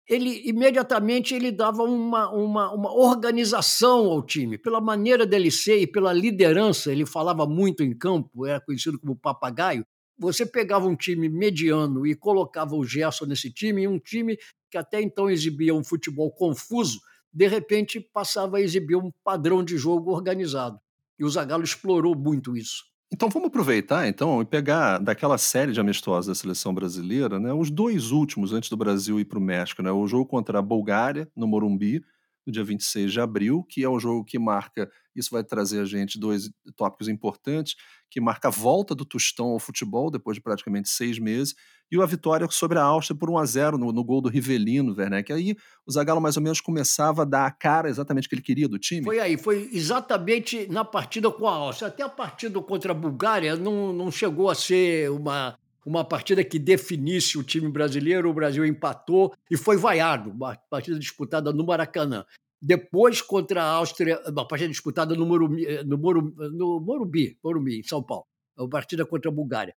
ele 0.07 0.47
imediatamente 0.49 1.35
ele 1.35 1.50
dava 1.50 1.83
uma, 1.83 2.31
uma, 2.31 2.73
uma 2.73 2.93
organização 2.93 4.11
ao 4.11 4.23
time, 4.23 4.59
pela 4.59 4.81
maneira 4.81 5.26
dele 5.26 5.50
ser 5.50 5.81
e 5.81 5.87
pela 5.87 6.12
liderança. 6.12 6.93
Ele 6.93 7.07
falava 7.07 7.47
muito 7.47 7.83
em 7.83 7.97
campo, 7.97 8.47
era 8.47 8.61
conhecido 8.61 8.99
como 8.99 9.16
papagaio 9.16 9.87
você 10.18 10.47
pegava 10.47 10.87
um 10.87 10.97
time 10.97 11.28
mediano 11.28 12.06
e 12.06 12.14
colocava 12.14 12.75
o 12.75 12.85
Gerson 12.85 13.26
nesse 13.26 13.52
time, 13.52 13.83
e 13.83 13.88
um 13.88 13.99
time 13.99 14.37
que 14.71 14.78
até 14.78 15.00
então 15.00 15.30
exibia 15.30 15.75
um 15.75 15.85
futebol 15.85 16.30
confuso, 16.33 17.00
de 17.33 17.47
repente 17.49 18.00
passava 18.00 18.59
a 18.59 18.61
exibir 18.61 18.97
um 18.97 19.11
padrão 19.25 19.64
de 19.64 19.76
jogo 19.76 20.12
organizado. 20.12 20.78
E 21.18 21.25
o 21.25 21.28
Zagallo 21.28 21.64
explorou 21.64 22.16
muito 22.16 22.56
isso. 22.56 22.85
Então 23.12 23.28
vamos 23.28 23.47
aproveitar 23.47 24.09
então 24.09 24.42
e 24.42 24.44
pegar 24.44 24.99
daquela 24.99 25.38
série 25.38 25.73
de 25.73 25.78
amistosos 25.78 26.26
da 26.26 26.35
seleção 26.35 26.75
brasileira, 26.75 27.38
né, 27.38 27.52
os 27.52 27.71
dois 27.71 28.11
últimos 28.11 28.52
antes 28.52 28.68
do 28.68 28.76
Brasil 28.76 29.21
ir 29.21 29.25
para 29.25 29.38
o 29.38 29.42
México, 29.42 29.83
né, 29.83 29.92
o 29.92 30.06
jogo 30.06 30.26
contra 30.26 30.59
a 30.59 30.62
Bulgária 30.62 31.28
no 31.37 31.47
Morumbi, 31.47 32.04
no 32.46 32.52
dia 32.52 32.64
26 32.64 33.12
de 33.12 33.20
abril, 33.20 33.64
que 33.68 33.82
é 33.82 33.88
um 33.88 33.98
jogo 33.98 34.24
que 34.24 34.38
marca, 34.38 34.90
isso 35.14 35.30
vai 35.30 35.42
trazer 35.42 35.80
a 35.80 35.84
gente 35.84 36.18
dois 36.18 36.50
tópicos 36.76 37.08
importantes, 37.08 37.74
que 38.10 38.20
marca 38.20 38.48
a 38.48 38.50
volta 38.50 38.94
do 38.94 39.04
Tostão 39.04 39.46
ao 39.46 39.58
futebol 39.58 40.10
depois 40.10 40.36
de 40.36 40.42
praticamente 40.42 40.88
seis 40.88 41.18
meses, 41.18 41.54
e 41.90 42.00
a 42.00 42.06
vitória 42.06 42.46
sobre 42.50 42.78
a 42.78 42.82
Áustria 42.82 43.16
por 43.16 43.30
1 43.30 43.38
a 43.38 43.44
0 43.44 43.78
no, 43.78 43.92
no 43.92 44.02
gol 44.02 44.20
do 44.20 44.28
Rivelino, 44.28 44.94
Werneck. 44.96 45.32
Aí 45.32 45.54
o 45.86 45.92
Zagallo 45.92 46.20
mais 46.20 46.36
ou 46.36 46.42
menos 46.42 46.60
começava 46.60 47.22
a 47.22 47.24
dar 47.24 47.46
a 47.46 47.50
cara 47.50 47.88
exatamente 47.88 48.28
que 48.28 48.34
ele 48.34 48.42
queria 48.42 48.68
do 48.68 48.78
time. 48.78 49.04
Foi 49.04 49.20
aí, 49.20 49.36
foi 49.36 49.68
exatamente 49.72 50.66
na 50.70 50.84
partida 50.84 51.30
com 51.30 51.46
a 51.46 51.52
Áustria. 51.52 51.88
Até 51.88 52.02
a 52.02 52.08
partida 52.08 52.60
contra 52.60 52.92
a 52.92 52.94
Bulgária 52.94 53.54
não, 53.54 53.92
não 53.92 54.10
chegou 54.10 54.50
a 54.50 54.54
ser 54.54 55.10
uma, 55.10 55.56
uma 55.85 56.05
partida 56.05 56.43
que 56.43 56.59
definisse 56.59 57.37
o 57.37 57.43
time 57.43 57.69
brasileiro, 57.69 58.31
o 58.31 58.35
Brasil 58.35 58.64
empatou 58.64 59.35
e 59.50 59.57
foi 59.57 59.76
vaiado, 59.76 60.31
uma 60.31 60.57
partida 60.71 60.99
disputada 60.99 61.53
no 61.53 61.67
Maracanã. 61.67 62.25
Depois, 62.61 63.21
contra 63.21 63.62
a 63.62 63.71
Áustria, 63.73 64.23
uma 64.26 64.49
partida 64.49 64.71
disputada 64.71 65.14
no 65.14 65.26
Morumbi, 65.26 65.67
eh, 65.67 65.85
no 65.85 65.99
Morumbi, 65.99 66.35
no 66.53 66.81
Morumbi, 66.81 67.38
Morumbi 67.45 67.81
em 67.81 67.83
São 67.83 68.03
Paulo, 68.03 68.25
uma 68.57 68.69
partida 68.69 69.05
contra 69.05 69.31
a 69.31 69.35
Bulgária. 69.35 69.75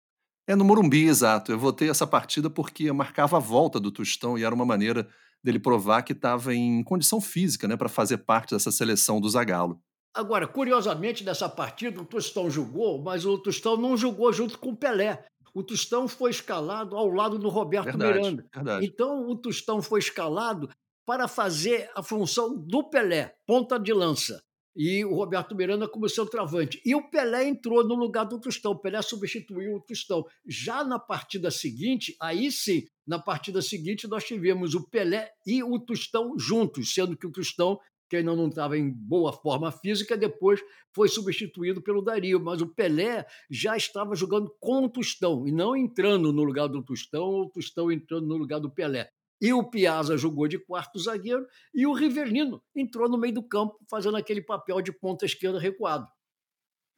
É 0.48 0.56
no 0.56 0.64
Morumbi, 0.64 1.06
exato. 1.06 1.52
Eu 1.52 1.60
votei 1.60 1.90
essa 1.90 2.08
partida 2.08 2.50
porque 2.50 2.90
marcava 2.94 3.36
a 3.36 3.42
volta 3.42 3.78
do 3.78 3.92
Tostão 3.92 4.38
e 4.38 4.44
era 4.46 4.56
uma 4.56 4.66
maneira 4.66 5.06
dele 5.44 5.60
provar 5.60 6.04
que 6.04 6.14
estava 6.14 6.56
em 6.56 6.82
condição 6.84 7.20
física 7.20 7.68
né, 7.68 7.76
para 7.76 7.90
fazer 7.90 8.20
parte 8.20 8.56
dessa 8.56 8.72
seleção 8.72 9.20
do 9.20 9.30
Zagallo. 9.30 9.82
Agora, 10.14 10.48
curiosamente, 10.48 11.24
nessa 11.24 11.48
partida, 11.48 12.02
o 12.02 12.06
Tostão 12.06 12.50
jogou, 12.50 13.04
mas 13.04 13.26
o 13.26 13.38
Tostão 13.38 13.78
não 13.78 13.96
jogou 13.96 14.32
junto 14.32 14.58
com 14.58 14.70
o 14.70 14.76
Pelé. 14.76 15.24
O 15.58 15.64
Tostão 15.64 16.08
foi 16.08 16.30
escalado 16.30 16.96
ao 16.96 17.08
lado 17.08 17.40
do 17.40 17.50
Roberto 17.50 17.86
verdade, 17.86 18.20
Miranda. 18.20 18.46
Verdade. 18.54 18.86
Então, 18.86 19.28
o 19.28 19.36
Tostão 19.36 19.82
foi 19.82 19.98
escalado 19.98 20.70
para 21.04 21.28
fazer 21.28 21.90
a 21.96 22.04
função 22.04 22.56
do 22.56 22.88
Pelé, 22.88 23.34
ponta 23.44 23.80
de 23.80 23.92
lança. 23.92 24.40
E 24.76 25.04
o 25.04 25.16
Roberto 25.16 25.56
Miranda 25.56 25.88
como 25.88 26.08
seu 26.08 26.28
travante. 26.28 26.80
E 26.86 26.94
o 26.94 27.10
Pelé 27.10 27.48
entrou 27.48 27.84
no 27.84 27.96
lugar 27.96 28.26
do 28.26 28.40
Tostão. 28.40 28.74
O 28.74 28.80
Pelé 28.80 29.02
substituiu 29.02 29.78
o 29.78 29.82
Tostão. 29.82 30.24
Já 30.48 30.84
na 30.84 31.00
partida 31.00 31.50
seguinte, 31.50 32.16
aí 32.22 32.52
sim, 32.52 32.84
na 33.08 33.18
partida 33.18 33.60
seguinte, 33.60 34.08
nós 34.08 34.24
tivemos 34.24 34.76
o 34.76 34.88
Pelé 34.88 35.32
e 35.44 35.64
o 35.64 35.80
Tostão 35.80 36.38
juntos, 36.38 36.94
sendo 36.94 37.18
que 37.18 37.26
o 37.26 37.32
Tostão, 37.32 37.80
que 38.10 38.16
ainda 38.18 38.36
não 38.36 38.48
estava 38.48 38.78
em 38.78 38.90
boa 38.90 39.34
forma 39.34 39.72
física, 39.72 40.18
depois 40.18 40.62
foi 40.94 41.10
substituído 41.10 41.82
pelo 41.82 42.02
Dario. 42.02 42.40
Mas 42.40 42.62
o 42.62 42.68
Pelé 42.68 43.26
já 43.50 43.76
estava 43.76 44.16
jogando 44.16 44.54
com 44.60 44.86
o 44.86 44.90
Tostão 44.90 45.48
e 45.48 45.52
não 45.52 45.76
entrando 45.76 46.32
no 46.32 46.44
lugar 46.44 46.68
do 46.68 46.84
Tostão, 46.84 47.24
ou 47.24 47.44
o 47.44 47.50
Tostão 47.50 47.92
entrando 47.92 48.28
no 48.28 48.38
lugar 48.38 48.60
do 48.60 48.70
Pelé. 48.70 49.10
E 49.40 49.54
o 49.54 49.64
Piazza 49.64 50.18
jogou 50.18 50.48
de 50.48 50.58
quarto 50.58 50.98
zagueiro 51.00 51.46
e 51.74 51.86
o 51.86 51.94
Rivelino 51.94 52.62
entrou 52.76 53.08
no 53.08 53.18
meio 53.18 53.36
do 53.36 53.44
campo 53.44 53.78
fazendo 53.90 54.18
aquele 54.18 54.42
papel 54.42 54.82
de 54.82 54.92
ponta 54.92 55.26
esquerda 55.26 55.60
recuado. 55.60 56.08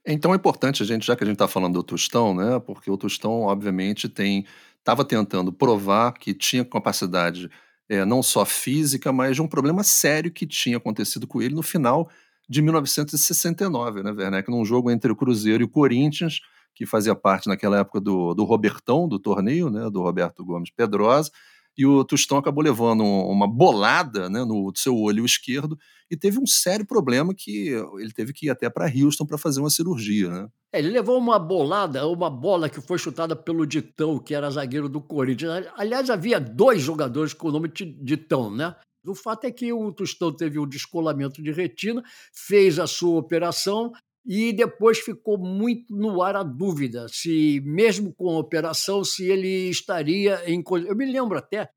Então 0.08 0.32
é 0.34 0.38
importante 0.38 0.82
a 0.82 0.86
gente, 0.86 1.06
já 1.06 1.16
que 1.16 1.24
a 1.24 1.28
gente 1.28 1.36
está 1.36 1.48
falando 1.48 1.74
do 1.74 1.84
Tostão, 1.84 2.34
né? 2.34 2.60
Porque 2.60 2.90
o 2.90 2.98
Tostão, 2.98 3.42
obviamente, 3.42 4.08
tem 4.08 4.46
estava 4.80 5.04
tentando 5.04 5.52
provar 5.52 6.14
que 6.14 6.34
tinha 6.34 6.64
capacidade 6.64 7.50
é, 7.90 8.06
não 8.06 8.22
só 8.22 8.46
física, 8.46 9.12
mas 9.12 9.36
de 9.36 9.42
um 9.42 9.48
problema 9.48 9.84
sério 9.84 10.32
que 10.32 10.46
tinha 10.46 10.78
acontecido 10.78 11.26
com 11.26 11.42
ele 11.42 11.56
no 11.56 11.64
final 11.64 12.10
de 12.48 12.62
1969, 12.62 14.04
né, 14.04 14.12
Werneck? 14.12 14.50
Num 14.50 14.64
jogo 14.64 14.92
entre 14.92 15.12
o 15.12 15.16
Cruzeiro 15.16 15.64
e 15.64 15.66
o 15.66 15.70
Corinthians, 15.70 16.40
que 16.76 16.86
fazia 16.86 17.16
parte 17.16 17.48
naquela 17.48 17.80
época 17.80 18.00
do, 18.00 18.34
do 18.34 18.44
Robertão, 18.44 19.08
do 19.08 19.20
torneio, 19.20 19.70
né, 19.70 19.90
do 19.90 20.02
Roberto 20.02 20.46
Gomes 20.46 20.72
Pedrosa, 20.72 21.32
e 21.80 21.86
o 21.86 22.04
Tostão 22.04 22.38
acabou 22.38 22.62
levando 22.62 23.06
uma 23.06 23.48
bolada 23.48 24.30
né, 24.30 24.44
no 24.44 24.70
seu 24.76 24.98
olho 24.98 25.24
esquerdo 25.24 25.80
e 26.12 26.18
teve 26.18 26.38
um 26.38 26.46
sério 26.46 26.86
problema 26.86 27.34
que 27.34 27.70
ele 27.98 28.12
teve 28.12 28.34
que 28.34 28.48
ir 28.48 28.50
até 28.50 28.70
para 28.70 28.92
Houston 28.94 29.26
para 29.26 29.38
fazer 29.38 29.62
uma 29.62 29.70
cirurgia. 29.70 30.30
Né? 30.30 30.50
É, 30.74 30.80
ele 30.80 30.90
levou 30.90 31.18
uma 31.18 31.40
bolada, 31.40 32.06
uma 32.06 32.30
bola 32.30 32.68
que 32.68 32.82
foi 32.82 32.98
chutada 32.98 33.34
pelo 33.34 33.66
Ditão, 33.66 34.20
que 34.20 34.36
era 34.36 34.52
zagueiro 34.52 34.90
do 34.90 35.00
Corinthians. 35.00 35.68
Aliás, 35.78 36.10
havia 36.10 36.38
dois 36.38 36.82
jogadores 36.82 37.34
com 37.34 37.48
o 37.48 37.52
nome 37.54 37.70
de 37.70 37.86
Ditão, 37.86 38.52
né? 38.54 38.76
O 39.08 39.16
fato 39.16 39.46
é 39.46 39.52
que 39.52 39.72
o 39.72 39.94
Tostão 39.94 40.36
teve 40.36 40.60
um 40.60 40.68
descolamento 40.68 41.42
de 41.42 41.52
retina, 41.54 42.04
fez 42.34 42.78
a 42.78 42.86
sua 42.86 43.18
operação 43.18 43.94
e 44.32 44.54
depois 44.54 45.00
ficou 45.00 45.40
muito 45.40 45.92
no 45.92 46.22
ar 46.22 46.36
a 46.36 46.44
dúvida 46.44 47.08
se, 47.10 47.60
mesmo 47.66 48.14
com 48.14 48.30
a 48.30 48.38
operação, 48.38 49.04
se 49.04 49.26
ele 49.26 49.72
estaria 49.72 50.48
em. 50.48 50.64
Eu 50.88 50.96
me 50.96 51.12
lembro 51.12 51.36
até 51.36 51.68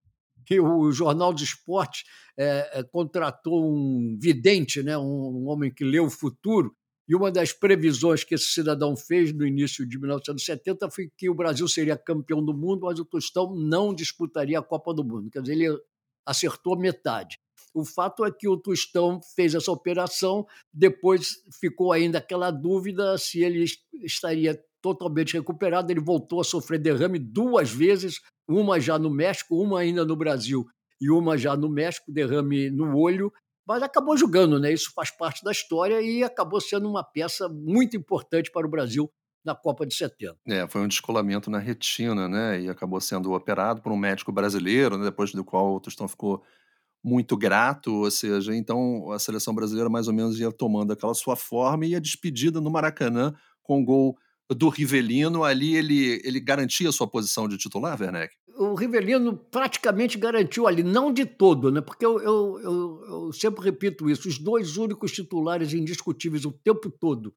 que 0.45 0.61
o 0.61 0.93
Jornal 0.93 1.33
do 1.33 1.43
Esporte 1.43 2.05
é, 2.37 2.81
é, 2.81 2.83
contratou 2.83 3.65
um 3.65 4.19
vidente, 4.21 4.83
né, 4.83 4.99
um, 4.99 5.03
um 5.03 5.49
homem 5.49 5.73
que 5.73 5.83
lê 5.83 5.99
o 5.99 6.11
futuro, 6.11 6.77
e 7.09 7.15
uma 7.15 7.33
das 7.33 7.55
previsões 7.55 8.23
que 8.23 8.35
esse 8.35 8.49
cidadão 8.49 8.95
fez 8.95 9.33
no 9.33 9.47
início 9.47 9.89
de 9.89 9.99
1970 9.99 10.91
foi 10.91 11.11
que 11.17 11.31
o 11.31 11.35
Brasil 11.35 11.67
seria 11.67 11.97
campeão 11.97 12.45
do 12.45 12.53
mundo, 12.53 12.83
mas 12.83 12.99
o 12.99 13.05
Tostão 13.07 13.55
não 13.55 13.95
disputaria 13.95 14.59
a 14.59 14.63
Copa 14.63 14.93
do 14.93 15.03
Mundo. 15.03 15.31
Quer 15.31 15.41
dizer, 15.41 15.55
ele 15.55 15.79
acertou 16.27 16.79
metade. 16.79 17.39
O 17.75 17.85
fato 17.85 18.25
é 18.25 18.31
que 18.31 18.49
o 18.49 18.57
Tostão 18.57 19.21
fez 19.35 19.55
essa 19.55 19.71
operação, 19.71 20.47
depois 20.73 21.43
ficou 21.59 21.93
ainda 21.93 22.19
aquela 22.19 22.51
dúvida 22.51 23.17
se 23.17 23.43
ele 23.43 23.65
estaria 24.03 24.59
totalmente 24.83 25.35
recuperado. 25.35 25.91
Ele 25.91 26.01
voltou 26.01 26.41
a 26.41 26.45
sofrer 26.45 26.79
derrame 26.79 27.19
duas 27.19 27.71
vezes, 27.71 28.21
uma 28.49 28.79
já 28.79 28.99
no 28.99 29.11
México, 29.11 29.57
uma 29.57 29.81
ainda 29.81 30.05
no 30.05 30.17
Brasil 30.17 30.67
e 31.01 31.11
uma 31.11 31.37
já 31.39 31.57
no 31.57 31.69
México, 31.69 32.13
derrame 32.13 32.71
no 32.71 32.97
olho, 32.97 33.33
mas 33.67 33.83
acabou 33.83 34.17
jogando, 34.17 34.59
né? 34.59 34.73
Isso 34.73 34.93
faz 34.95 35.11
parte 35.11 35.43
da 35.45 35.51
história 35.51 36.01
e 36.01 36.23
acabou 36.23 36.61
sendo 36.61 36.89
uma 36.89 37.03
peça 37.03 37.49
muito 37.49 37.97
importante 37.97 38.51
para 38.51 38.67
o 38.67 38.71
Brasil 38.71 39.11
na 39.45 39.55
Copa 39.55 39.85
de 39.85 39.95
70. 39.95 40.37
É, 40.47 40.69
foi 40.69 40.81
um 40.81 40.89
descolamento 40.89 41.51
na 41.51 41.59
retina, 41.59 42.29
né? 42.29 42.61
E 42.61 42.69
acabou 42.69 43.01
sendo 43.01 43.33
operado 43.33 43.83
por 43.83 43.91
um 43.91 43.97
médico 43.97 44.31
brasileiro, 44.31 44.97
né? 44.97 45.05
depois 45.05 45.33
do 45.33 45.45
qual 45.45 45.75
o 45.75 45.81
Tostão 45.81 46.07
ficou 46.07 46.43
muito 47.03 47.37
grato, 47.37 47.93
ou 47.93 48.11
seja, 48.11 48.55
então 48.55 49.11
a 49.11 49.19
seleção 49.19 49.55
brasileira 49.55 49.91
mais 49.91 50.07
ou 50.07 50.15
menos 50.15 50.39
ia 50.39 50.53
tomando 50.53 50.93
aquela 50.93 51.15
sua 51.15 51.35
forma 51.35 51.85
e 51.85 51.97
a 51.97 52.01
despedida 52.01 52.61
no 52.61 52.71
Maracanã 52.71 53.35
com 53.63 53.81
o 53.81 53.85
gol 53.85 54.17
do 54.55 54.69
Rivelino, 54.69 55.45
ali 55.45 55.75
ele, 55.75 56.21
ele 56.25 56.39
garantia 56.39 56.89
a 56.89 56.93
sua 56.93 57.09
posição 57.09 57.49
de 57.49 57.57
titular, 57.57 58.01
Werneck? 58.01 58.35
O 58.57 58.75
Rivelino 58.75 59.37
praticamente 59.37 60.19
garantiu 60.19 60.67
ali, 60.67 60.83
não 60.83 61.13
de 61.13 61.25
todo, 61.25 61.71
né? 61.71 61.81
porque 61.81 62.05
eu, 62.05 62.21
eu, 62.21 62.61
eu, 62.61 63.05
eu 63.07 63.33
sempre 63.33 63.65
repito 63.65 64.11
isso, 64.11 64.29
os 64.29 64.39
dois 64.39 64.77
únicos 64.77 65.11
titulares 65.11 65.73
indiscutíveis 65.73 66.45
o 66.45 66.53
tempo 66.53 66.91
todo, 66.91 67.35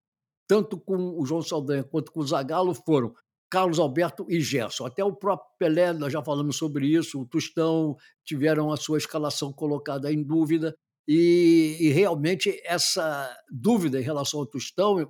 tanto 0.47 0.77
com 0.77 1.17
o 1.17 1.25
João 1.25 1.41
Saldanha 1.41 1.83
quanto 1.83 2.11
com 2.11 2.19
o 2.19 2.27
Zagallo, 2.27 2.73
foram 2.73 3.15
Carlos 3.55 3.79
Alberto 3.79 4.25
e 4.27 4.41
Gerson. 4.41 4.85
Até 4.85 5.01
o 5.01 5.15
próprio 5.15 5.49
Pelé, 5.57 5.93
nós 5.93 6.11
já 6.11 6.21
falamos 6.21 6.57
sobre 6.57 6.87
isso, 6.87 7.21
o 7.21 7.25
Tostão 7.25 7.95
tiveram 8.25 8.69
a 8.69 8.75
sua 8.75 8.97
escalação 8.97 9.53
colocada 9.53 10.11
em 10.11 10.21
dúvida, 10.21 10.75
e, 11.07 11.77
e 11.79 11.89
realmente 11.89 12.61
essa 12.65 13.33
dúvida 13.49 13.97
em 13.97 14.03
relação 14.03 14.41
ao 14.41 14.45
Tostão 14.45 14.99
eh, 14.99 15.07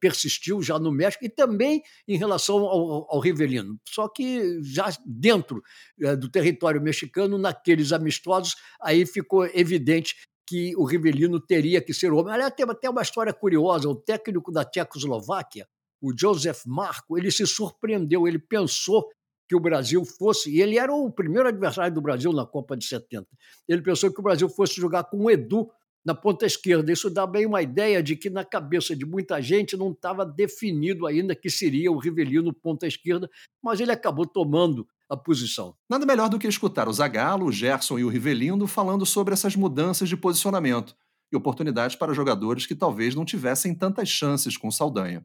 persistiu 0.00 0.62
já 0.62 0.78
no 0.78 0.90
México 0.90 1.26
e 1.26 1.28
também 1.28 1.82
em 2.08 2.16
relação 2.16 2.56
ao, 2.56 3.06
ao 3.14 3.20
Rivelino. 3.20 3.78
Só 3.86 4.08
que 4.08 4.62
já 4.62 4.88
dentro 5.04 5.62
é, 6.00 6.16
do 6.16 6.30
território 6.30 6.80
mexicano, 6.80 7.36
naqueles 7.36 7.92
amistosos, 7.92 8.56
aí 8.80 9.04
ficou 9.04 9.44
evidente 9.44 10.14
que 10.46 10.74
o 10.74 10.86
Rivelino 10.86 11.38
teria 11.38 11.82
que 11.82 11.92
ser 11.92 12.14
o 12.14 12.16
homem. 12.16 12.32
Aliás, 12.32 12.54
tem 12.56 12.64
até 12.66 12.88
uma 12.88 13.02
história 13.02 13.34
curiosa: 13.34 13.90
o 13.90 13.94
técnico 13.94 14.50
da 14.50 14.64
Tchecoslováquia, 14.64 15.68
o 16.00 16.12
Joseph 16.16 16.62
Marco, 16.66 17.18
ele 17.18 17.30
se 17.30 17.46
surpreendeu, 17.46 18.26
ele 18.26 18.38
pensou 18.38 19.08
que 19.48 19.56
o 19.56 19.60
Brasil 19.60 20.04
fosse, 20.04 20.50
e 20.50 20.60
ele 20.60 20.78
era 20.78 20.92
o 20.92 21.10
primeiro 21.10 21.48
adversário 21.48 21.94
do 21.94 22.02
Brasil 22.02 22.32
na 22.32 22.44
Copa 22.44 22.76
de 22.76 22.84
70. 22.84 23.26
Ele 23.66 23.80
pensou 23.80 24.12
que 24.12 24.20
o 24.20 24.22
Brasil 24.22 24.48
fosse 24.48 24.74
jogar 24.74 25.04
com 25.04 25.24
o 25.24 25.30
Edu 25.30 25.70
na 26.04 26.14
ponta 26.14 26.46
esquerda. 26.46 26.92
Isso 26.92 27.10
dá 27.10 27.26
bem 27.26 27.46
uma 27.46 27.62
ideia 27.62 28.02
de 28.02 28.14
que 28.14 28.30
na 28.30 28.44
cabeça 28.44 28.94
de 28.94 29.04
muita 29.04 29.40
gente 29.40 29.76
não 29.76 29.90
estava 29.90 30.24
definido 30.24 31.06
ainda 31.06 31.34
que 31.34 31.50
seria 31.50 31.90
o 31.90 31.98
Rivelino 31.98 32.52
ponta 32.52 32.86
esquerda, 32.86 33.28
mas 33.62 33.80
ele 33.80 33.92
acabou 33.92 34.26
tomando 34.26 34.86
a 35.08 35.16
posição. 35.16 35.74
Nada 35.88 36.04
melhor 36.04 36.28
do 36.28 36.38
que 36.38 36.46
escutar 36.46 36.88
o 36.88 36.92
Zagallo, 36.92 37.46
o 37.46 37.52
Gerson 37.52 37.98
e 37.98 38.04
o 38.04 38.08
Rivelino 38.08 38.66
falando 38.66 39.06
sobre 39.06 39.32
essas 39.32 39.56
mudanças 39.56 40.08
de 40.08 40.16
posicionamento 40.16 40.94
e 41.32 41.36
oportunidades 41.36 41.96
para 41.96 42.14
jogadores 42.14 42.66
que 42.66 42.74
talvez 42.74 43.14
não 43.14 43.24
tivessem 43.24 43.74
tantas 43.74 44.08
chances 44.08 44.56
com 44.56 44.70
Saldanha. 44.70 45.24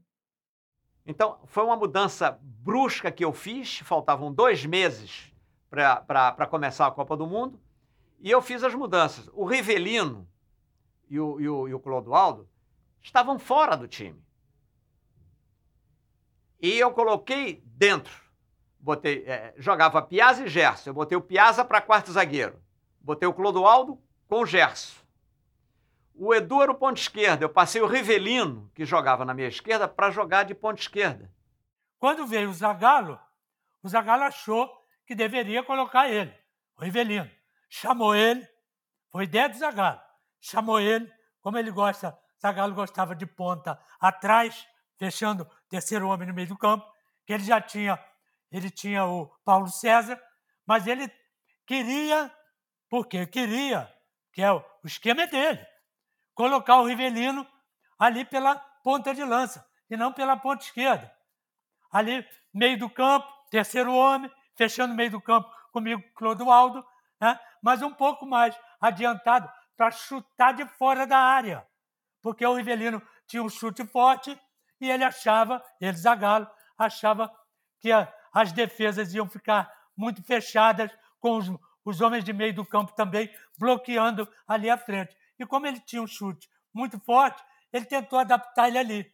Então, 1.05 1.39
foi 1.45 1.63
uma 1.63 1.75
mudança 1.75 2.39
brusca 2.41 3.11
que 3.11 3.25
eu 3.25 3.33
fiz, 3.33 3.79
faltavam 3.79 4.31
dois 4.31 4.65
meses 4.65 5.33
para 5.69 6.47
começar 6.47 6.87
a 6.87 6.91
Copa 6.91 7.17
do 7.17 7.27
Mundo, 7.27 7.59
e 8.19 8.31
eu 8.31 8.41
fiz 8.41 8.63
as 8.63 8.73
mudanças. 8.73 9.29
O 9.33 9.43
Rivelino 9.43 10.27
e 11.09 11.19
o, 11.19 11.41
e 11.41 11.49
o, 11.49 11.67
e 11.67 11.73
o 11.73 11.79
Clodoaldo 11.79 12.47
estavam 13.01 13.37
fora 13.37 13.75
do 13.75 13.87
time. 13.87 14.23
E 16.61 16.79
eu 16.79 16.91
coloquei 16.91 17.61
dentro. 17.65 18.23
Botei, 18.79 19.25
é, 19.25 19.53
jogava 19.57 20.01
Piazza 20.01 20.45
e 20.45 20.47
Gerson. 20.47 20.91
Eu 20.91 20.93
botei 20.93 21.17
o 21.17 21.21
Piazza 21.21 21.65
para 21.65 21.81
quarto 21.81 22.13
zagueiro. 22.13 22.61
Botei 23.01 23.27
o 23.27 23.33
Clodoaldo 23.33 23.99
com 24.29 24.41
o 24.41 24.45
Gerson. 24.45 25.02
O 26.15 26.33
Edu 26.33 26.61
era 26.61 26.71
o 26.71 26.75
ponto 26.75 26.97
esquerda. 26.97 27.43
Eu 27.43 27.49
passei 27.49 27.81
o 27.81 27.87
Rivelino, 27.87 28.71
que 28.75 28.85
jogava 28.85 29.25
na 29.25 29.33
minha 29.33 29.47
esquerda, 29.47 29.87
para 29.87 30.11
jogar 30.11 30.43
de 30.43 30.53
ponta 30.53 30.81
esquerda. 30.81 31.31
Quando 31.97 32.27
veio 32.27 32.49
o 32.49 32.53
Zagallo, 32.53 33.19
o 33.81 33.89
Zagallo 33.89 34.23
achou 34.23 34.69
que 35.05 35.15
deveria 35.15 35.63
colocar 35.63 36.09
ele, 36.09 36.33
o 36.77 36.83
Rivelino. 36.83 37.29
Chamou 37.69 38.15
ele, 38.15 38.47
foi 39.11 39.23
ideia 39.23 39.49
do 39.49 39.57
Zagallo. 39.57 39.99
Chamou 40.39 40.79
ele, 40.79 41.11
como 41.41 41.57
ele 41.57 41.71
gosta, 41.71 42.17
Zagallo 42.41 42.75
gostava 42.75 43.15
de 43.15 43.25
ponta 43.25 43.79
atrás, 43.99 44.67
fechando 44.97 45.49
terceiro 45.69 46.07
homem 46.07 46.27
no 46.27 46.33
meio 46.33 46.47
do 46.47 46.57
campo, 46.57 46.85
que 47.25 47.33
ele 47.33 47.43
já 47.43 47.59
tinha, 47.61 47.97
ele 48.51 48.69
tinha 48.69 49.05
o 49.05 49.27
Paulo 49.43 49.69
César, 49.69 50.21
mas 50.65 50.85
ele 50.87 51.11
queria, 51.65 52.31
porque 52.89 53.25
queria, 53.25 53.91
que 54.31 54.41
é 54.41 54.51
o, 54.51 54.63
o 54.83 54.87
esquema 54.87 55.23
é 55.23 55.27
dele, 55.27 55.65
colocar 56.33 56.77
o 56.77 56.85
Rivelino 56.85 57.47
ali 57.97 58.25
pela 58.25 58.55
ponta 58.83 59.13
de 59.13 59.23
lança 59.23 59.65
e 59.89 59.95
não 59.95 60.11
pela 60.11 60.35
ponta 60.35 60.63
esquerda. 60.63 61.11
Ali, 61.91 62.25
meio 62.53 62.77
do 62.77 62.89
campo, 62.89 63.27
terceiro 63.49 63.93
homem, 63.93 64.31
fechando 64.55 64.93
meio 64.93 65.11
do 65.11 65.21
campo 65.21 65.49
comigo, 65.71 66.03
Clodoaldo, 66.15 66.85
né? 67.19 67.39
mas 67.61 67.81
um 67.81 67.91
pouco 67.91 68.25
mais 68.25 68.57
adiantado 68.79 69.49
para 69.75 69.91
chutar 69.91 70.53
de 70.53 70.65
fora 70.65 71.05
da 71.05 71.17
área. 71.17 71.65
Porque 72.21 72.45
o 72.45 72.55
Rivelino 72.55 73.01
tinha 73.27 73.43
um 73.43 73.49
chute 73.49 73.85
forte 73.85 74.39
e 74.79 74.89
ele 74.89 75.03
achava, 75.03 75.63
ele 75.79 75.97
Zagallo, 75.97 76.47
achava 76.77 77.31
que 77.79 77.89
as 78.33 78.51
defesas 78.51 79.13
iam 79.13 79.29
ficar 79.29 79.71
muito 79.95 80.23
fechadas, 80.23 80.91
com 81.19 81.37
os, 81.37 81.49
os 81.85 82.01
homens 82.01 82.23
de 82.23 82.33
meio 82.33 82.53
do 82.53 82.65
campo 82.65 82.93
também 82.93 83.33
bloqueando 83.57 84.27
ali 84.47 84.69
à 84.69 84.77
frente. 84.77 85.15
E 85.43 85.45
como 85.45 85.67
ele 85.67 85.81
tinha 85.81 86.01
um 86.01 86.07
chute 86.07 86.49
muito 86.73 86.97
forte, 87.01 87.43
ele 87.71 87.83
tentou 87.83 88.17
adaptar 88.17 88.69
ele 88.69 88.77
ali. 88.77 89.13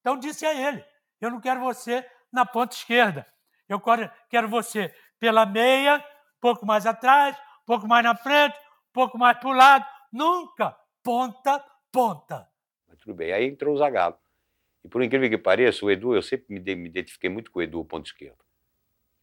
Então 0.00 0.18
disse 0.18 0.44
a 0.44 0.52
ele: 0.52 0.84
Eu 1.20 1.30
não 1.30 1.40
quero 1.40 1.60
você 1.60 2.04
na 2.32 2.44
ponta 2.44 2.74
esquerda. 2.74 3.24
Eu 3.68 3.80
quero 4.28 4.48
você 4.48 4.92
pela 5.20 5.46
meia, 5.46 6.04
pouco 6.40 6.66
mais 6.66 6.84
atrás, 6.84 7.36
pouco 7.64 7.86
mais 7.86 8.02
na 8.02 8.16
frente, 8.16 8.58
pouco 8.92 9.16
mais 9.16 9.38
para 9.38 9.48
o 9.48 9.52
lado. 9.52 9.86
Nunca 10.12 10.76
ponta, 11.00 11.64
ponta. 11.92 12.48
Mas 12.88 12.98
tudo 12.98 13.14
bem. 13.14 13.32
Aí 13.32 13.46
entrou 13.46 13.74
o 13.74 13.78
Zagallo. 13.78 14.18
E 14.82 14.88
por 14.88 15.00
incrível 15.00 15.30
que 15.30 15.38
pareça, 15.38 15.84
o 15.84 15.90
Edu, 15.90 16.14
eu 16.14 16.22
sempre 16.22 16.58
me 16.58 16.88
identifiquei 16.88 17.30
muito 17.30 17.50
com 17.52 17.60
o 17.60 17.62
Edu, 17.62 17.84
ponto 17.84 18.06
esquerdo. 18.06 18.38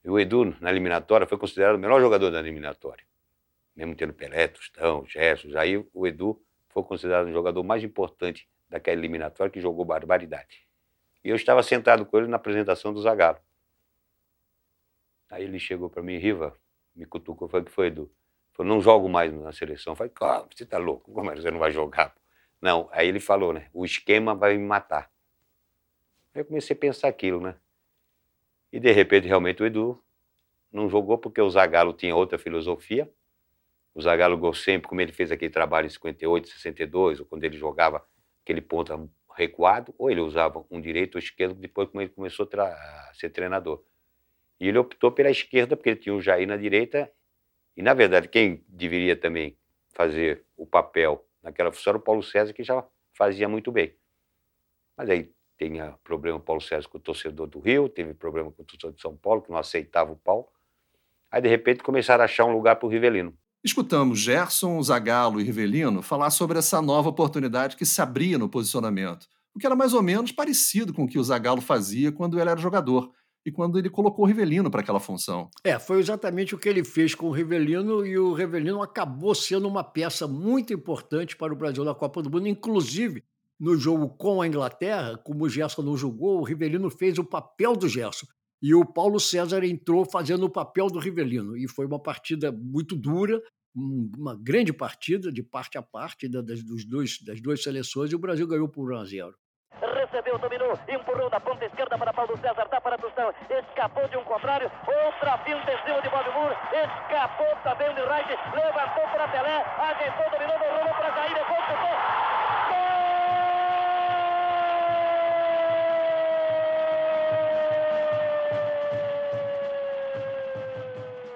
E 0.04 0.10
o 0.10 0.18
Edu, 0.18 0.56
na 0.62 0.70
eliminatória, 0.70 1.28
foi 1.28 1.38
considerado 1.38 1.76
o 1.76 1.80
melhor 1.80 2.00
jogador 2.00 2.30
da 2.32 2.40
eliminatória. 2.40 3.06
Mesmo 3.76 3.96
tendo 3.96 4.14
Pelé, 4.14 4.48
Tostão, 4.48 5.06
Gerson. 5.06 5.58
Aí 5.58 5.84
o 5.94 6.08
Edu 6.08 6.42
foi 6.76 6.84
considerado 6.84 7.28
o 7.28 7.32
jogador 7.32 7.64
mais 7.64 7.86
importante 7.86 8.50
daquela 8.68 9.00
eliminatória 9.00 9.50
que 9.50 9.62
jogou 9.62 9.86
barbaridade. 9.86 10.68
E 11.24 11.30
eu 11.30 11.36
estava 11.38 11.64
sentado 11.64 12.06
com 12.06 12.18
ele 12.18 12.28
na 12.28 12.36
apresentação 12.36 12.94
do 12.94 13.02
Zagallo. 13.02 13.40
Aí 15.32 15.46
ele 15.46 15.58
chegou 15.58 15.90
para 15.90 16.04
mim, 16.04 16.18
Riva, 16.18 16.54
me 16.94 17.06
cutucou, 17.06 17.48
falou, 17.48 17.66
que 17.66 17.72
foi, 17.72 17.88
Edu? 17.88 18.12
Falou, 18.52 18.76
não 18.76 18.82
jogo 18.82 19.08
mais 19.08 19.32
na 19.32 19.54
seleção. 19.54 19.94
Eu 19.94 19.96
falei, 19.96 20.12
claro, 20.14 20.50
você 20.54 20.66
tá 20.66 20.78
louco, 20.78 21.14
como 21.14 21.32
é 21.32 21.36
que 21.36 21.42
você 21.42 21.50
não 21.50 21.60
vai 21.60 21.72
jogar? 21.72 22.14
Não, 22.62 22.90
aí 22.92 23.08
ele 23.08 23.22
falou, 23.22 23.54
né, 23.54 23.70
o 23.74 23.86
esquema 23.86 24.36
vai 24.36 24.58
me 24.58 24.66
matar. 24.66 25.10
Aí 26.34 26.42
eu 26.42 26.46
comecei 26.46 26.76
a 26.76 26.80
pensar 26.80 27.08
aquilo, 27.08 27.40
né? 27.40 27.56
E 28.70 28.82
de 28.82 28.92
repente, 28.92 29.28
realmente, 29.28 29.64
o 29.64 29.66
Edu 29.66 30.04
não 30.70 30.90
jogou 30.90 31.18
porque 31.18 31.40
o 31.40 31.50
Zagallo 31.50 31.94
tinha 31.94 32.14
outra 32.14 32.38
filosofia. 32.38 33.10
O 33.96 34.02
Zagallo 34.02 34.54
sempre, 34.54 34.90
como 34.90 35.00
ele 35.00 35.14
fez 35.14 35.32
aquele 35.32 35.50
trabalho 35.50 35.88
em 35.88 35.90
58, 35.90 36.50
62, 36.50 37.22
ou 37.22 37.26
quando 37.26 37.46
ele 37.46 37.58
jogava 37.58 38.06
aquele 38.44 38.60
ponta 38.60 39.00
recuado, 39.34 39.96
ou 39.98 40.12
ele 40.12 40.20
usava 40.20 40.66
um 40.70 40.82
direito 40.82 41.16
ou 41.16 41.20
esquerdo, 41.20 41.56
depois 41.56 41.88
como 41.88 42.02
ele 42.02 42.10
começou 42.10 42.48
a 42.58 43.12
ser 43.14 43.30
treinador. 43.30 43.82
E 44.60 44.68
ele 44.68 44.78
optou 44.78 45.14
pela 45.14 45.30
esquerda, 45.30 45.78
porque 45.78 45.92
ele 45.92 46.00
tinha 46.00 46.14
o 46.14 46.22
Jair 46.22 46.46
na 46.46 46.58
direita, 46.58 47.10
e 47.76 47.82
na 47.82 47.94
verdade 47.94 48.28
quem 48.28 48.66
deveria 48.68 49.16
também 49.16 49.58
fazer 49.94 50.46
o 50.58 50.66
papel 50.66 51.26
naquela 51.42 51.72
função 51.72 51.92
era 51.92 51.98
o 51.98 52.02
Paulo 52.02 52.22
César, 52.22 52.52
que 52.52 52.64
já 52.64 52.86
fazia 53.14 53.48
muito 53.48 53.72
bem. 53.72 53.96
Mas 54.98 55.10
aí 55.10 55.32
tinha 55.58 55.98
problema 56.04 56.38
o 56.38 56.42
Paulo 56.42 56.62
César 56.62 56.90
com 56.90 56.98
o 56.98 57.02
torcedor 57.02 57.48
do 57.48 57.60
Rio, 57.60 57.88
teve 57.88 58.14
problema 58.14 58.52
com 58.52 58.62
o 58.62 58.66
torcedor 58.66 58.92
de 58.92 59.02
São 59.02 59.16
Paulo, 59.16 59.42
que 59.42 59.50
não 59.50 59.58
aceitava 59.58 60.12
o 60.12 60.18
Paulo. 60.18 60.50
Aí, 61.32 61.42
de 61.42 61.48
repente, 61.48 61.82
começaram 61.82 62.22
a 62.22 62.26
achar 62.26 62.44
um 62.46 62.52
lugar 62.52 62.76
para 62.76 62.86
o 62.86 62.90
Rivelino. 62.90 63.38
Escutamos 63.66 64.20
Gerson, 64.20 64.80
Zagallo 64.84 65.42
e 65.42 65.44
Rivelino 65.44 66.04
falar 66.04 66.30
sobre 66.30 66.60
essa 66.60 66.80
nova 66.84 67.10
oportunidade 67.10 67.76
que 67.76 67.84
se 67.84 68.00
abria 68.00 68.38
no 68.38 68.48
posicionamento, 68.48 69.26
o 69.56 69.60
que 69.60 69.66
era 69.66 69.76
mais 69.76 69.92
ou 69.92 70.04
menos 70.04 70.32
parecido 70.32 70.94
com 70.94 71.06
o 71.06 71.08
que 71.08 71.18
o 71.18 71.24
Zagallo 71.24 71.62
fazia 71.62 72.12
quando 72.12 72.40
ele 72.40 72.48
era 72.48 72.62
jogador 72.62 73.12
e 73.44 73.52
quando 73.52 73.80
ele 73.80 73.90
colocou 73.90 74.24
o 74.24 74.28
Rivelino 74.28 74.70
para 74.70 74.82
aquela 74.82 75.00
função. 75.00 75.50
É, 75.64 75.80
foi 75.80 75.98
exatamente 75.98 76.54
o 76.54 76.60
que 76.60 76.70
ele 76.70 76.84
fez 76.84 77.16
com 77.16 77.26
o 77.26 77.32
Rivelino 77.32 78.06
e 78.06 78.20
o 78.20 78.34
Rivelino 78.34 78.84
acabou 78.84 79.34
sendo 79.34 79.68
uma 79.68 79.84
peça 79.84 80.28
muito 80.28 80.72
importante 80.72 81.36
para 81.36 81.52
o 81.52 81.56
Brasil 81.56 81.84
na 81.84 81.96
Copa 81.96 82.22
do 82.22 82.30
Mundo, 82.30 82.48
inclusive 82.48 83.24
no 83.60 83.76
jogo 83.76 84.10
com 84.10 84.44
a 84.44 84.48
Inglaterra, 84.48 85.18
como 85.18 85.44
o 85.44 85.50
Gerson 85.50 85.82
não 85.82 85.98
jogou, 85.98 86.40
o 86.40 86.44
Rivelino 86.44 86.92
fez 86.92 87.18
o 87.18 87.24
papel 87.24 87.76
do 87.76 87.90
Gerson. 87.90 88.28
E 88.62 88.74
o 88.74 88.86
Paulo 88.86 89.20
César 89.20 89.64
entrou 89.64 90.06
fazendo 90.06 90.46
o 90.46 90.50
papel 90.50 90.88
do 90.88 90.98
Rivelino. 90.98 91.56
E 91.56 91.68
foi 91.68 91.86
uma 91.86 92.00
partida 92.00 92.52
muito 92.52 92.96
dura, 92.96 93.42
uma 93.76 94.36
grande 94.36 94.72
partida, 94.72 95.32
de 95.32 95.44
parte 95.44 95.78
a 95.78 95.82
parte, 95.82 96.30
das, 96.30 96.64
dos 96.64 96.86
dois, 96.86 97.22
das 97.22 97.42
duas 97.42 97.62
seleções, 97.62 98.12
e 98.12 98.16
o 98.16 98.20
Brasil 98.20 98.48
ganhou 98.48 98.70
por 98.70 98.92
1 98.92 98.98
a 98.98 99.06
0 99.06 99.36
recebeu, 100.16 100.38
dominou, 100.38 100.80
empurrou 100.88 101.30
da 101.30 101.40
ponta 101.40 101.66
esquerda 101.66 101.98
para 101.98 102.14
Paulo 102.14 102.38
César, 102.38 102.68
dá 102.70 102.80
para 102.80 102.98
Tostão, 102.98 103.34
escapou 103.50 104.08
de 104.08 104.18
um 104.18 104.24
contrário, 104.24 104.72
outra 104.88 105.38
finta 105.40 105.74
em 105.74 105.84
cima 105.84 106.02
de 106.02 106.10
Bob 106.10 106.30
Moore, 106.32 106.56
escapou 106.72 107.56
também 107.64 107.94
de 107.94 108.02
Wright, 108.02 108.30
levantou 108.54 109.04
para 109.12 109.28
Pelé, 109.28 109.58
ajeitou, 109.60 110.30
dominou, 110.32 110.58
para 110.96 111.12
Jair, 111.16 111.34
depois 111.34 111.66
chutou, 111.66 112.35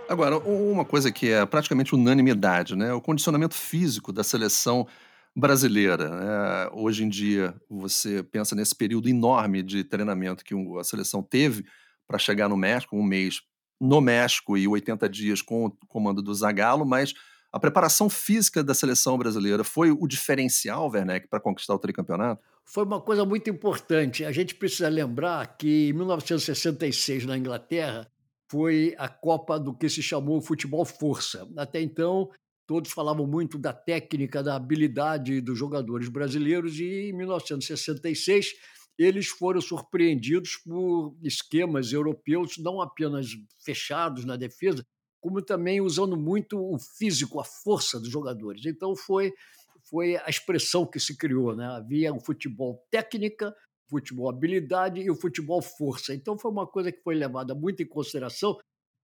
Agora, 0.10 0.40
uma 0.40 0.84
coisa 0.84 1.12
que 1.12 1.30
é 1.30 1.46
praticamente 1.46 1.94
unanimidade, 1.94 2.76
né? 2.76 2.92
O 2.92 3.00
condicionamento 3.00 3.54
físico 3.54 4.12
da 4.12 4.24
seleção 4.24 4.88
brasileira. 5.36 6.10
Né? 6.10 6.70
Hoje 6.74 7.04
em 7.04 7.10
dia, 7.10 7.54
você 7.70 8.24
pensa 8.24 8.56
nesse 8.56 8.76
período 8.76 9.08
enorme 9.08 9.62
de 9.62 9.84
treinamento 9.84 10.44
que 10.44 10.56
a 10.80 10.84
seleção 10.84 11.22
teve 11.22 11.64
para 12.08 12.18
chegar 12.18 12.50
no 12.50 12.58
México, 12.58 12.98
um 12.98 13.04
mês 13.04 13.42
no 13.80 14.02
México 14.02 14.58
e 14.58 14.68
80 14.68 15.08
dias 15.08 15.44
com 15.44 15.68
o 15.68 15.72
comando 15.88 16.24
do 16.24 16.34
Zagallo, 16.34 16.88
mas 16.88 17.14
a 17.54 17.60
preparação 17.60 18.10
física 18.10 18.64
da 18.64 18.74
seleção 18.74 19.16
brasileira 19.16 19.64
foi 19.64 19.92
o 19.92 20.08
diferencial, 20.08 20.90
Werneck, 20.90 21.28
para 21.28 21.40
conquistar 21.40 21.76
o 21.76 21.80
tricampeonato? 21.80 22.42
Foi 22.66 22.84
uma 22.84 23.00
coisa 23.00 23.24
muito 23.26 23.48
importante. 23.48 24.26
A 24.26 24.32
gente 24.32 24.56
precisa 24.56 24.90
lembrar 24.90 25.56
que 25.56 25.90
em 25.90 25.94
1966, 25.94 27.28
na 27.28 27.38
Inglaterra, 27.38 28.10
foi 28.50 28.96
a 28.98 29.08
Copa 29.08 29.60
do 29.60 29.76
que 29.76 29.88
se 29.88 30.02
chamou 30.02 30.42
futebol 30.42 30.84
força. 30.84 31.48
Até 31.56 31.82
então, 31.82 32.30
todos 32.68 32.92
falavam 32.92 33.28
muito 33.28 33.58
da 33.58 33.74
técnica, 33.74 34.44
da 34.44 34.56
habilidade 34.56 35.42
dos 35.42 35.58
jogadores 35.58 36.10
brasileiros, 36.10 36.80
e 36.80 37.10
em 37.10 37.14
1966 37.14 38.54
eles 38.98 39.28
foram 39.28 39.62
surpreendidos 39.62 40.58
por 40.58 41.16
esquemas 41.24 41.94
europeus, 41.94 42.58
não 42.58 42.82
apenas 42.82 43.28
fechados 43.64 44.26
na 44.26 44.36
defesa, 44.36 44.86
como 45.22 45.42
também 45.42 45.80
usando 45.80 46.18
muito 46.18 46.60
o 46.60 46.78
físico, 46.78 47.40
a 47.40 47.46
força 47.46 47.98
dos 47.98 48.10
jogadores. 48.10 48.66
Então 48.66 48.96
foi 48.96 49.34
foi 49.90 50.18
a 50.18 50.30
expressão 50.30 50.86
que 50.86 51.00
se 51.00 51.18
criou, 51.18 51.56
né? 51.56 51.66
Havia 51.66 52.14
o 52.14 52.20
futebol 52.20 52.86
técnica, 52.92 53.56
futebol 53.90 54.30
habilidade 54.30 55.02
e 55.02 55.10
o 55.10 55.16
futebol 55.16 55.62
força. 55.62 56.14
Então 56.14 56.38
foi 56.38 56.52
uma 56.52 56.68
coisa 56.68 56.92
que 56.92 57.02
foi 57.02 57.16
levada 57.16 57.56
muito 57.56 57.82
em 57.82 57.88
consideração 57.88 58.58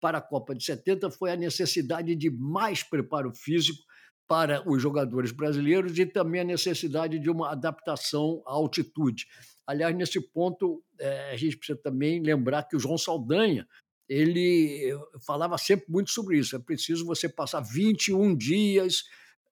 para 0.01 0.19
a 0.19 0.21
Copa 0.21 0.53
de 0.53 0.63
70 0.63 1.09
foi 1.09 1.31
a 1.31 1.35
necessidade 1.35 2.15
de 2.15 2.29
mais 2.29 2.83
preparo 2.83 3.33
físico 3.33 3.81
para 4.27 4.67
os 4.69 4.81
jogadores 4.81 5.31
brasileiros 5.31 5.97
e 5.97 6.05
também 6.05 6.41
a 6.41 6.43
necessidade 6.43 7.17
de 7.17 7.29
uma 7.29 7.51
adaptação 7.51 8.43
à 8.45 8.51
altitude. 8.53 9.25
Aliás, 9.65 9.95
nesse 9.95 10.19
ponto, 10.19 10.83
é, 10.99 11.31
a 11.31 11.38
gente 11.38 11.57
precisa 11.57 11.79
também 11.81 12.21
lembrar 12.21 12.63
que 12.63 12.75
o 12.75 12.79
João 12.79 12.97
Saldanha 12.97 13.67
ele 14.07 14.95
falava 15.25 15.57
sempre 15.57 15.88
muito 15.89 16.11
sobre 16.11 16.38
isso. 16.38 16.55
É 16.55 16.59
preciso 16.59 17.05
você 17.05 17.27
passar 17.27 17.61
21 17.61 18.35
dias 18.35 18.99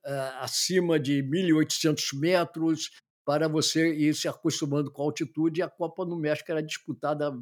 uh, 0.05 0.37
acima 0.41 0.99
de 0.99 1.23
1.800 1.23 2.19
metros, 2.19 2.91
para 3.25 3.47
você 3.47 3.93
ir 3.93 4.13
se 4.15 4.27
acostumando 4.27 4.91
com 4.91 5.01
a 5.01 5.05
altitude. 5.05 5.59
E 5.59 5.63
a 5.63 5.69
Copa 5.69 6.05
no 6.05 6.17
México 6.17 6.51
era 6.51 6.61
disputada 6.61 7.33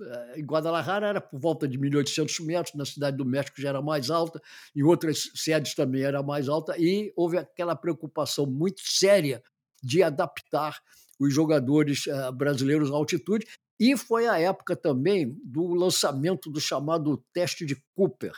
eh, 0.00 0.40
em 0.40 0.44
Guadalajara 0.44 1.08
era 1.08 1.20
por 1.20 1.40
volta 1.40 1.66
de 1.66 1.78
1.800 1.78 2.44
metros, 2.44 2.74
na 2.74 2.84
cidade 2.84 3.16
do 3.16 3.24
México 3.24 3.60
já 3.60 3.70
era 3.70 3.82
mais 3.82 4.10
alta, 4.10 4.40
em 4.74 4.82
outras 4.82 5.30
sedes 5.34 5.74
também 5.74 6.02
era 6.02 6.22
mais 6.22 6.48
alta, 6.48 6.76
e 6.78 7.12
houve 7.16 7.38
aquela 7.38 7.74
preocupação 7.74 8.46
muito 8.46 8.80
séria 8.84 9.42
de 9.82 10.02
adaptar 10.02 10.78
os 11.18 11.34
jogadores 11.34 12.06
eh, 12.06 12.32
brasileiros 12.32 12.90
à 12.90 12.94
altitude, 12.94 13.46
e 13.80 13.96
foi 13.96 14.26
a 14.26 14.38
época 14.38 14.76
também 14.76 15.36
do 15.44 15.74
lançamento 15.74 16.50
do 16.50 16.60
chamado 16.60 17.24
teste 17.32 17.64
de 17.64 17.76
Cooper, 17.94 18.32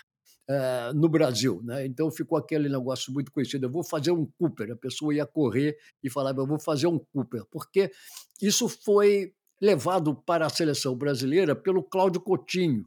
uh, 0.50 0.92
no 0.94 1.08
Brasil. 1.08 1.60
Né? 1.62 1.86
Então 1.86 2.10
ficou 2.10 2.36
aquele 2.36 2.68
negócio 2.68 3.12
muito 3.12 3.30
conhecido: 3.32 3.66
eu 3.66 3.70
vou 3.70 3.84
fazer 3.84 4.10
um 4.10 4.26
Cooper. 4.38 4.72
A 4.72 4.76
pessoa 4.76 5.14
ia 5.14 5.26
correr 5.26 5.76
e 6.02 6.10
falava: 6.10 6.40
eu 6.40 6.46
vou 6.46 6.58
fazer 6.58 6.88
um 6.88 6.98
Cooper, 6.98 7.44
porque 7.50 7.90
isso 8.42 8.68
foi 8.68 9.32
levado 9.60 10.14
para 10.14 10.46
a 10.46 10.50
seleção 10.50 10.96
brasileira 10.96 11.54
pelo 11.54 11.82
Cláudio 11.82 12.20
Coutinho, 12.20 12.84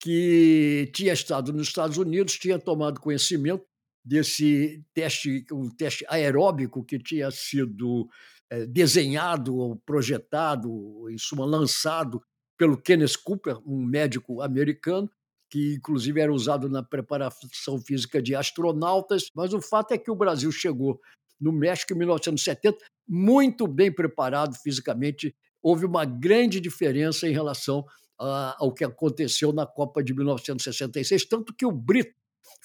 que 0.00 0.90
tinha 0.94 1.12
estado 1.12 1.52
nos 1.52 1.68
Estados 1.68 1.98
Unidos, 1.98 2.38
tinha 2.38 2.58
tomado 2.58 3.00
conhecimento 3.00 3.64
desse 4.04 4.82
teste, 4.94 5.44
um 5.52 5.68
teste 5.68 6.06
aeróbico 6.08 6.84
que 6.84 6.98
tinha 6.98 7.30
sido 7.30 8.08
é, 8.48 8.64
desenhado, 8.64 9.76
projetado, 9.84 11.10
em 11.10 11.18
suma, 11.18 11.44
lançado 11.44 12.22
pelo 12.56 12.80
Kenneth 12.80 13.18
Cooper, 13.22 13.58
um 13.66 13.84
médico 13.84 14.40
americano, 14.40 15.10
que 15.56 15.76
inclusive 15.76 16.20
era 16.20 16.30
usado 16.30 16.68
na 16.68 16.82
preparação 16.82 17.80
física 17.80 18.20
de 18.20 18.34
astronautas, 18.34 19.30
mas 19.34 19.54
o 19.54 19.60
fato 19.62 19.92
é 19.92 19.98
que 19.98 20.10
o 20.10 20.14
Brasil 20.14 20.52
chegou 20.52 21.00
no 21.40 21.50
México 21.50 21.94
em 21.94 21.96
1970 21.96 22.76
muito 23.08 23.66
bem 23.66 23.90
preparado 23.90 24.54
fisicamente. 24.54 25.34
Houve 25.62 25.86
uma 25.86 26.04
grande 26.04 26.60
diferença 26.60 27.26
em 27.26 27.32
relação 27.32 27.86
ao 28.18 28.70
que 28.74 28.84
aconteceu 28.84 29.50
na 29.50 29.64
Copa 29.64 30.04
de 30.04 30.12
1966, 30.12 31.24
tanto 31.24 31.54
que 31.54 31.64
o 31.64 31.72
Brito 31.72 32.14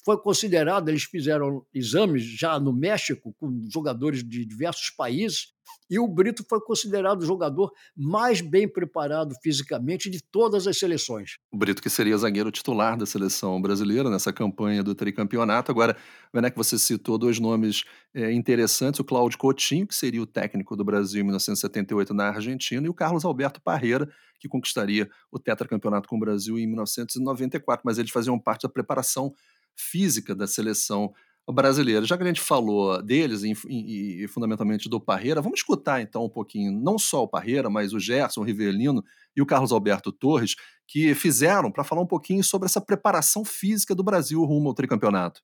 foi 0.03 0.17
considerado, 0.17 0.89
eles 0.89 1.03
fizeram 1.03 1.65
exames 1.73 2.23
já 2.23 2.59
no 2.59 2.73
México 2.73 3.33
com 3.39 3.61
jogadores 3.71 4.23
de 4.23 4.45
diversos 4.45 4.89
países, 4.89 5.53
e 5.89 5.99
o 5.99 6.07
Brito 6.07 6.43
foi 6.47 6.61
considerado 6.61 7.21
o 7.21 7.25
jogador 7.25 7.71
mais 7.95 8.39
bem 8.39 8.67
preparado 8.67 9.35
fisicamente 9.43 10.09
de 10.09 10.23
todas 10.23 10.65
as 10.65 10.77
seleções. 10.77 11.37
O 11.51 11.57
Brito 11.57 11.81
que 11.81 11.89
seria 11.89 12.17
zagueiro 12.17 12.49
titular 12.49 12.97
da 12.97 13.05
seleção 13.05 13.61
brasileira 13.61 14.09
nessa 14.09 14.31
campanha 14.31 14.81
do 14.81 14.95
tricampeonato. 14.95 15.69
Agora, 15.69 15.95
que 16.33 16.57
você 16.57 16.79
citou 16.79 17.17
dois 17.17 17.39
nomes 17.39 17.83
é, 18.13 18.31
interessantes, 18.31 18.99
o 18.99 19.03
Cláudio 19.03 19.37
Coutinho, 19.37 19.85
que 19.85 19.95
seria 19.95 20.21
o 20.21 20.25
técnico 20.25 20.75
do 20.77 20.83
Brasil 20.83 21.21
em 21.21 21.25
1978 21.25 22.13
na 22.13 22.29
Argentina, 22.29 22.85
e 22.85 22.89
o 22.89 22.93
Carlos 22.93 23.25
Alberto 23.25 23.61
Parreira, 23.61 24.09
que 24.39 24.47
conquistaria 24.47 25.09
o 25.29 25.37
tetracampeonato 25.37 26.07
com 26.07 26.15
o 26.15 26.19
Brasil 26.19 26.57
em 26.57 26.65
1994, 26.67 27.83
mas 27.85 27.97
eles 27.97 28.11
faziam 28.11 28.39
parte 28.39 28.63
da 28.63 28.69
preparação 28.69 29.33
física 29.75 30.35
da 30.35 30.47
seleção 30.47 31.13
brasileira. 31.49 32.05
Já 32.05 32.17
que 32.17 32.23
a 32.23 32.27
gente 32.27 32.41
falou 32.41 33.01
deles 33.01 33.43
e, 33.43 33.53
e, 33.67 34.23
e, 34.23 34.27
fundamentalmente 34.27 34.89
do 34.89 34.99
Parreira, 34.99 35.41
vamos 35.41 35.59
escutar 35.59 36.01
então 36.01 36.25
um 36.25 36.29
pouquinho, 36.29 36.71
não 36.71 36.97
só 36.97 37.23
o 37.23 37.27
Parreira, 37.27 37.69
mas 37.69 37.93
o 37.93 37.99
Gerson, 37.99 38.41
o 38.41 38.43
Rivelino 38.43 39.03
e 39.35 39.41
o 39.41 39.45
Carlos 39.45 39.71
Alberto 39.71 40.11
Torres, 40.11 40.55
que 40.87 41.13
fizeram 41.15 41.71
para 41.71 41.83
falar 41.83 42.01
um 42.01 42.07
pouquinho 42.07 42.43
sobre 42.43 42.67
essa 42.67 42.81
preparação 42.81 43.43
física 43.43 43.95
do 43.95 44.03
Brasil 44.03 44.43
rumo 44.43 44.69
ao 44.69 44.75
tricampeonato. 44.75 45.41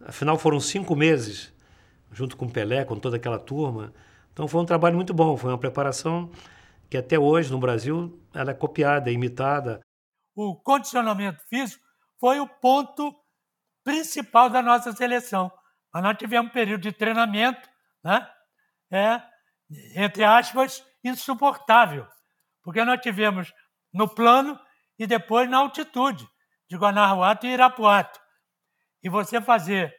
Afinal, 0.00 0.38
foram 0.38 0.60
cinco 0.60 0.94
meses, 0.94 1.52
junto 2.12 2.36
com 2.36 2.46
o 2.46 2.50
Pelé, 2.50 2.84
com 2.84 2.96
toda 2.96 3.16
aquela 3.16 3.38
turma. 3.38 3.92
Então 4.32 4.46
foi 4.46 4.60
um 4.60 4.66
trabalho 4.66 4.94
muito 4.94 5.12
bom, 5.12 5.36
foi 5.36 5.50
uma 5.50 5.58
preparação 5.58 6.30
que 6.88 6.96
até 6.96 7.18
hoje 7.18 7.50
no 7.50 7.58
Brasil 7.58 8.18
ela 8.32 8.52
é 8.52 8.54
copiada, 8.54 9.10
é 9.10 9.12
imitada. 9.12 9.80
O 10.34 10.54
condicionamento 10.54 11.42
físico 11.48 11.82
foi 12.20 12.38
o 12.38 12.46
ponto 12.46 13.14
principal 13.88 14.50
da 14.50 14.60
nossa 14.60 14.92
seleção. 14.92 15.50
Mas 15.90 16.02
nós 16.02 16.18
tivemos 16.18 16.50
um 16.50 16.52
período 16.52 16.82
de 16.82 16.92
treinamento, 16.92 17.66
né? 18.04 18.30
é, 18.90 19.22
entre 19.96 20.24
aspas, 20.24 20.84
insuportável, 21.02 22.06
porque 22.62 22.84
nós 22.84 23.00
tivemos 23.00 23.50
no 23.90 24.06
plano 24.06 24.60
e 24.98 25.06
depois 25.06 25.48
na 25.48 25.56
altitude 25.56 26.28
de 26.68 26.76
Guanajuato 26.76 27.46
e 27.46 27.50
Irapuato. 27.50 28.20
E 29.02 29.08
você 29.08 29.40
fazer 29.40 29.94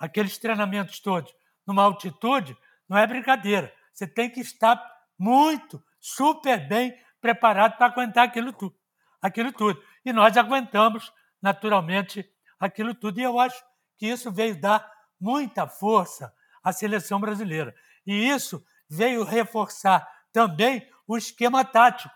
aqueles 0.00 0.36
treinamentos 0.36 0.98
todos 0.98 1.32
numa 1.64 1.84
altitude 1.84 2.56
não 2.88 2.98
é 2.98 3.06
brincadeira. 3.06 3.72
Você 3.92 4.04
tem 4.08 4.28
que 4.28 4.40
estar 4.40 4.84
muito, 5.16 5.80
super 6.00 6.66
bem 6.66 6.92
preparado 7.20 7.76
para 7.76 7.86
aguentar 7.86 8.24
aquilo 8.24 8.52
tudo, 8.52 8.74
aquilo 9.22 9.52
tudo. 9.52 9.80
E 10.04 10.12
nós 10.12 10.36
aguentamos 10.36 11.12
naturalmente 11.40 12.28
aquilo 12.58 12.94
tudo. 12.94 13.20
E 13.20 13.22
eu 13.22 13.38
acho 13.38 13.62
que 13.96 14.06
isso 14.06 14.30
veio 14.30 14.60
dar 14.60 14.90
muita 15.20 15.66
força 15.66 16.32
à 16.62 16.72
seleção 16.72 17.20
brasileira. 17.20 17.74
E 18.06 18.28
isso 18.28 18.64
veio 18.88 19.24
reforçar 19.24 20.08
também 20.32 20.88
o 21.06 21.16
esquema 21.16 21.64
tático, 21.64 22.14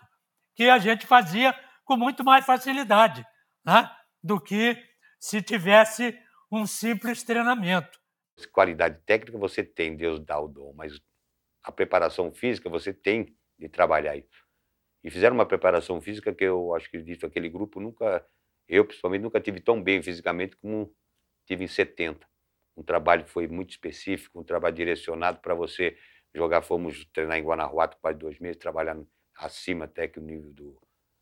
que 0.55 0.69
a 0.69 0.77
gente 0.77 1.05
fazia 1.05 1.53
com 1.83 1.97
muito 1.97 2.23
mais 2.23 2.45
facilidade 2.45 3.25
né? 3.65 3.89
do 4.23 4.39
que 4.39 4.77
se 5.19 5.41
tivesse 5.41 6.17
um 6.51 6.65
simples 6.65 7.23
treinamento. 7.23 7.99
Qualidade 8.51 8.99
técnica 9.05 9.37
você 9.37 9.63
tem, 9.63 9.95
Deus 9.95 10.19
dá 10.19 10.39
o 10.39 10.47
dom, 10.47 10.73
mas 10.75 10.99
a 11.63 11.71
preparação 11.71 12.31
física 12.33 12.69
você 12.69 12.93
tem 12.93 13.35
de 13.57 13.69
trabalhar 13.69 14.15
isso. 14.15 14.43
E 15.03 15.09
fizeram 15.09 15.35
uma 15.35 15.45
preparação 15.45 16.01
física 16.01 16.33
que 16.33 16.43
eu 16.43 16.73
acho 16.75 16.89
que 16.89 17.01
disse 17.01 17.25
aquele 17.25 17.49
grupo 17.49 17.79
nunca 17.79 18.25
eu, 18.67 18.85
principalmente, 18.85 19.21
nunca 19.21 19.39
tive 19.39 19.59
tão 19.59 19.81
bem 19.81 20.01
fisicamente 20.01 20.55
como 20.57 20.93
tive 21.45 21.63
em 21.63 21.67
70. 21.67 22.25
Um 22.75 22.83
trabalho 22.83 23.25
foi 23.25 23.47
muito 23.47 23.71
específico, 23.71 24.39
um 24.39 24.43
trabalho 24.43 24.75
direcionado 24.75 25.39
para 25.39 25.53
você 25.53 25.97
jogar. 26.33 26.61
Fomos 26.61 27.05
treinar 27.13 27.37
em 27.37 27.43
Guanajuato 27.43 27.97
quase 28.01 28.17
dois 28.17 28.39
meses, 28.39 28.57
trabalhando 28.57 29.07
acima 29.35 29.85
até 29.85 30.07
que 30.07 30.19
o 30.19 30.23
nível 30.23 30.51
do, 30.53 30.81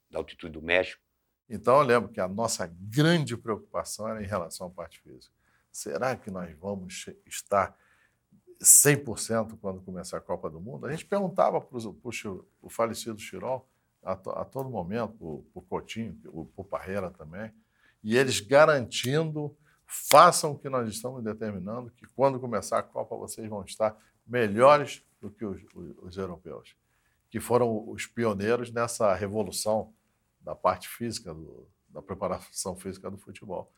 da 0.10 0.20
altitude 0.20 0.54
do 0.54 0.62
México. 0.62 1.02
Então, 1.50 1.78
eu 1.80 1.84
lembro 1.84 2.10
que 2.10 2.22
a 2.22 2.28
nossa 2.28 2.66
grande 2.68 3.36
preocupação 3.36 4.08
era 4.08 4.24
em 4.24 4.28
relação 4.28 4.68
à 4.68 4.70
parte 4.70 5.02
física. 5.02 5.34
Será 5.72 6.16
que 6.16 6.32
nós 6.32 6.54
vamos 6.58 7.10
estar 7.26 7.78
100% 8.62 9.58
quando 9.60 9.82
começar 9.82 10.18
a 10.18 10.22
Copa 10.22 10.50
do 10.50 10.62
Mundo? 10.62 10.86
A 10.86 10.92
gente 10.92 11.06
perguntava 11.06 11.60
para 11.60 11.78
o 12.62 12.70
falecido 12.70 13.20
Chirol, 13.20 13.68
a, 14.04 14.14
a 14.14 14.46
todo 14.46 14.70
momento, 14.70 15.46
o 15.54 15.62
Coutinho, 15.62 16.20
o 16.56 16.64
Parreira 16.64 17.10
também, 17.12 17.52
e 18.04 18.18
eles 18.18 18.40
garantindo, 18.40 19.56
façam 19.86 20.52
o 20.52 20.60
que 20.60 20.70
nós 20.70 20.90
estamos 20.90 21.24
determinando, 21.24 21.92
que 21.92 22.06
quando 22.16 22.40
começar 22.40 22.80
a 22.80 22.84
Copa 22.84 23.16
vocês 23.16 23.48
vão 23.48 23.64
estar 23.64 23.96
melhores 24.26 25.04
do 25.20 25.30
que 25.30 25.46
os, 25.46 25.62
os, 25.76 25.98
os 26.02 26.18
europeus, 26.18 26.76
que 27.30 27.40
foram 27.40 27.90
os 27.90 28.08
pioneiros 28.08 28.72
nessa 28.72 29.14
revolução 29.14 29.94
da 30.40 30.56
parte 30.56 30.88
física, 30.88 31.34
do, 31.34 31.68
da 31.90 32.02
preparação 32.02 32.76
física 32.76 33.10
do 33.12 33.18
futebol. 33.18 33.72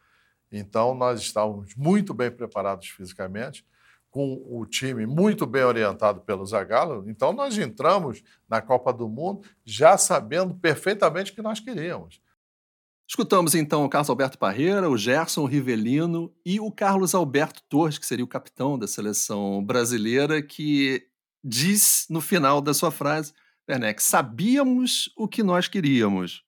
Então, 0.52 0.94
nós 0.94 1.20
estávamos 1.20 1.76
muito 1.76 2.14
bem 2.14 2.32
preparados 2.32 2.88
fisicamente, 2.90 3.66
com 4.14 4.46
o 4.48 4.64
time 4.64 5.08
muito 5.08 5.44
bem 5.48 5.64
orientado 5.64 6.22
pelo 6.22 6.46
Zagallo. 6.46 7.04
Então, 7.10 7.34
nós 7.34 7.58
entramos 7.58 8.22
na 8.48 8.62
Copa 8.62 8.94
do 8.94 9.10
Mundo 9.10 9.42
já 9.66 9.98
sabendo 9.98 10.54
perfeitamente 10.54 11.32
o 11.32 11.36
que 11.36 11.42
nós 11.42 11.60
queríamos. 11.60 12.22
Escutamos 13.10 13.56
então 13.56 13.84
o 13.84 13.90
Carlos 13.90 14.12
Alberto 14.12 14.38
Parreira, 14.38 14.88
o 14.88 14.96
Gerson 14.96 15.46
Rivelino 15.46 16.32
e 16.46 16.60
o 16.60 16.72
Carlos 16.72 17.16
Alberto 17.16 17.64
Torres, 17.68 17.98
que 17.98 18.06
seria 18.06 18.24
o 18.24 18.28
capitão 18.28 18.78
da 18.78 18.88
seleção 18.88 19.66
brasileira, 19.66 20.44
que 20.44 21.08
diz 21.44 22.06
no 22.08 22.22
final 22.22 22.62
da 22.62 22.74
sua 22.74 22.92
frase, 22.92 23.34
Werneck, 23.68 24.02
sabíamos 24.02 25.12
o 25.18 25.28
que 25.28 25.42
nós 25.42 25.68
queríamos. 25.68 26.44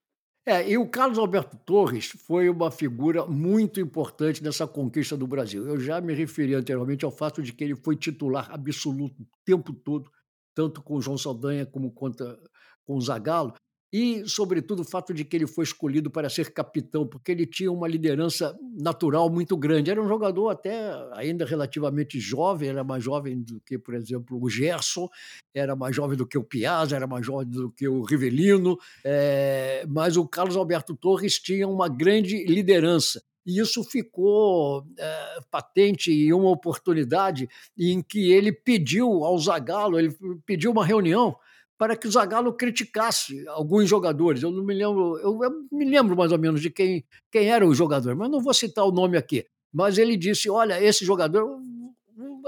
É, 0.48 0.70
e 0.70 0.78
o 0.78 0.88
Carlos 0.88 1.18
Alberto 1.18 1.58
Torres 1.66 2.12
foi 2.28 2.48
uma 2.50 2.70
figura 2.70 3.26
muito 3.26 3.80
importante 3.80 4.44
nessa 4.44 4.68
conquista 4.68 5.18
do 5.18 5.26
Brasil. 5.26 5.68
Eu 5.68 5.80
já 5.80 6.00
me 6.00 6.14
referi 6.14 6.54
anteriormente 6.54 7.04
ao 7.04 7.10
fato 7.10 7.42
de 7.42 7.52
que 7.52 7.64
ele 7.64 7.76
foi 7.76 7.96
titular 7.96 8.52
absoluto 8.52 9.24
o 9.24 9.28
tempo 9.44 9.74
todo, 9.74 10.08
tanto 10.54 10.84
com 10.84 10.98
o 10.98 11.02
João 11.02 11.18
Saldanha 11.18 11.66
como 11.66 11.92
contra, 11.92 12.38
com 12.86 12.96
o 12.96 13.02
Zagallo, 13.02 13.56
e, 13.98 14.28
sobretudo, 14.28 14.82
o 14.82 14.84
fato 14.84 15.14
de 15.14 15.24
que 15.24 15.38
ele 15.38 15.48
foi 15.48 15.64
escolhido 15.64 16.12
para 16.12 16.30
ser 16.30 16.52
capitão, 16.52 17.08
porque 17.08 17.32
ele 17.32 17.46
tinha 17.46 17.72
uma 17.72 17.88
liderança 17.88 18.54
natural 18.78 19.30
muito 19.30 19.56
grande. 19.56 19.90
Era 19.90 20.04
um 20.04 20.08
jogador 20.10 20.50
até 20.50 20.92
ainda 21.14 21.46
relativamente 21.46 22.20
jovem, 22.20 22.68
era 22.68 22.84
mais 22.84 23.02
jovem 23.02 23.42
do 23.42 23.62
que, 23.62 23.78
por 23.78 23.94
exemplo, 23.94 24.38
o 24.38 24.50
Gerson, 24.50 25.08
era 25.54 25.78
mais 25.78 25.96
jovem 25.96 26.18
do 26.18 26.28
que 26.28 26.38
o 26.38 26.44
Piazza, 26.44 26.94
era 26.94 27.08
mais 27.08 27.26
jovem 27.26 27.48
do 27.48 27.72
que 27.72 27.88
o 27.88 28.04
Rivelino, 28.04 28.78
é... 29.02 29.86
mas 29.88 30.18
o 30.18 30.28
Carlos 30.28 30.58
Alberto 30.58 30.94
Torres 30.94 31.40
tinha 31.40 31.66
uma 31.66 31.88
grande 31.88 32.44
liderança. 32.44 33.24
E 33.46 33.62
isso 33.62 33.82
ficou 33.82 34.86
é, 35.00 35.40
patente 35.50 36.12
em 36.12 36.34
uma 36.34 36.50
oportunidade 36.50 37.48
em 37.80 38.02
que 38.02 38.30
ele 38.34 38.52
pediu 38.52 39.24
ao 39.24 39.38
Zagallo, 39.38 39.98
ele 39.98 40.14
pediu 40.46 40.72
uma 40.72 40.86
reunião 40.86 41.38
para 41.78 41.96
que 41.96 42.08
o 42.08 42.12
Zagallo 42.12 42.54
criticasse 42.54 43.48
alguns 43.50 43.90
jogadores. 43.90 44.44
Eu 44.44 44.52
não 44.52 44.64
me 44.64 44.74
lembro, 44.74 45.18
eu, 45.20 45.44
eu, 45.44 45.52
me 45.72 45.86
lembro 45.86 46.16
mais 46.16 46.32
ou 46.32 46.40
menos 46.40 46.62
de 46.62 46.70
quem, 46.70 47.06
quem 47.32 47.50
era 47.50 47.68
o 47.68 47.76
jogador, 47.76 48.16
mas 48.16 48.30
não 48.30 48.42
vou 48.42 48.54
citar 48.54 48.86
o 48.86 48.92
nome 48.92 49.18
aqui. 49.18 49.46
Mas 49.74 49.98
ele 49.98 50.16
disse: 50.16 50.50
olha, 50.50 50.82
esse 50.82 51.04
jogador 51.04 51.60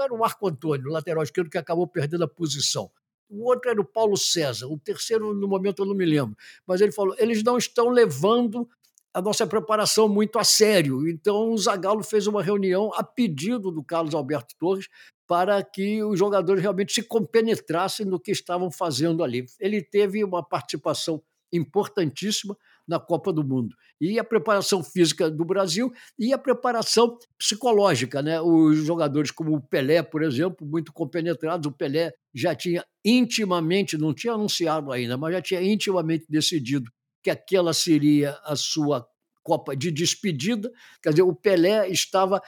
era 0.00 0.14
o 0.14 0.18
Marco 0.18 0.48
Antônio, 0.48 0.90
lateral 0.90 1.22
esquerdo, 1.22 1.50
que 1.50 1.58
acabou 1.58 1.86
perdendo 1.86 2.24
a 2.24 2.28
posição. 2.28 2.90
O 3.28 3.44
outro 3.46 3.70
era 3.70 3.80
o 3.80 3.84
Paulo 3.84 4.16
César, 4.16 4.66
o 4.66 4.78
terceiro, 4.78 5.34
no 5.34 5.46
momento, 5.46 5.82
eu 5.82 5.86
não 5.86 5.94
me 5.94 6.06
lembro. 6.06 6.34
Mas 6.66 6.80
ele 6.80 6.92
falou: 6.92 7.14
eles 7.18 7.42
não 7.42 7.58
estão 7.58 7.90
levando 7.90 8.66
a 9.14 9.22
nossa 9.22 9.46
preparação 9.46 10.08
muito 10.08 10.38
a 10.38 10.44
sério. 10.44 11.08
Então, 11.08 11.52
o 11.52 11.58
Zagallo 11.58 12.02
fez 12.02 12.26
uma 12.26 12.42
reunião 12.42 12.90
a 12.94 13.02
pedido 13.02 13.70
do 13.70 13.82
Carlos 13.82 14.14
Alberto 14.14 14.54
Torres 14.58 14.86
para 15.26 15.62
que 15.62 16.02
os 16.02 16.18
jogadores 16.18 16.62
realmente 16.62 16.92
se 16.92 17.02
compenetrassem 17.02 18.06
no 18.06 18.18
que 18.18 18.30
estavam 18.30 18.70
fazendo 18.70 19.22
ali. 19.22 19.44
Ele 19.60 19.82
teve 19.82 20.24
uma 20.24 20.42
participação 20.42 21.22
importantíssima 21.52 22.56
na 22.86 22.98
Copa 22.98 23.32
do 23.32 23.44
Mundo. 23.44 23.74
E 24.00 24.18
a 24.18 24.24
preparação 24.24 24.82
física 24.82 25.30
do 25.30 25.44
Brasil 25.44 25.92
e 26.18 26.32
a 26.32 26.38
preparação 26.38 27.18
psicológica. 27.38 28.22
Né? 28.22 28.40
Os 28.40 28.78
jogadores 28.78 29.30
como 29.30 29.54
o 29.56 29.60
Pelé, 29.60 30.02
por 30.02 30.22
exemplo, 30.22 30.66
muito 30.66 30.92
compenetrados. 30.92 31.66
O 31.66 31.72
Pelé 31.72 32.12
já 32.34 32.54
tinha 32.54 32.84
intimamente, 33.04 33.98
não 33.98 34.14
tinha 34.14 34.32
anunciado 34.32 34.92
ainda, 34.92 35.18
mas 35.18 35.34
já 35.34 35.42
tinha 35.42 35.62
intimamente 35.62 36.24
decidido 36.28 36.90
que 37.22 37.30
aquela 37.30 37.72
seria 37.72 38.38
a 38.44 38.56
sua 38.56 39.06
Copa 39.42 39.74
de 39.74 39.90
despedida. 39.90 40.70
Quer 41.02 41.10
dizer, 41.10 41.22
o 41.22 41.34
Pelé 41.34 41.88
estava 41.88 42.42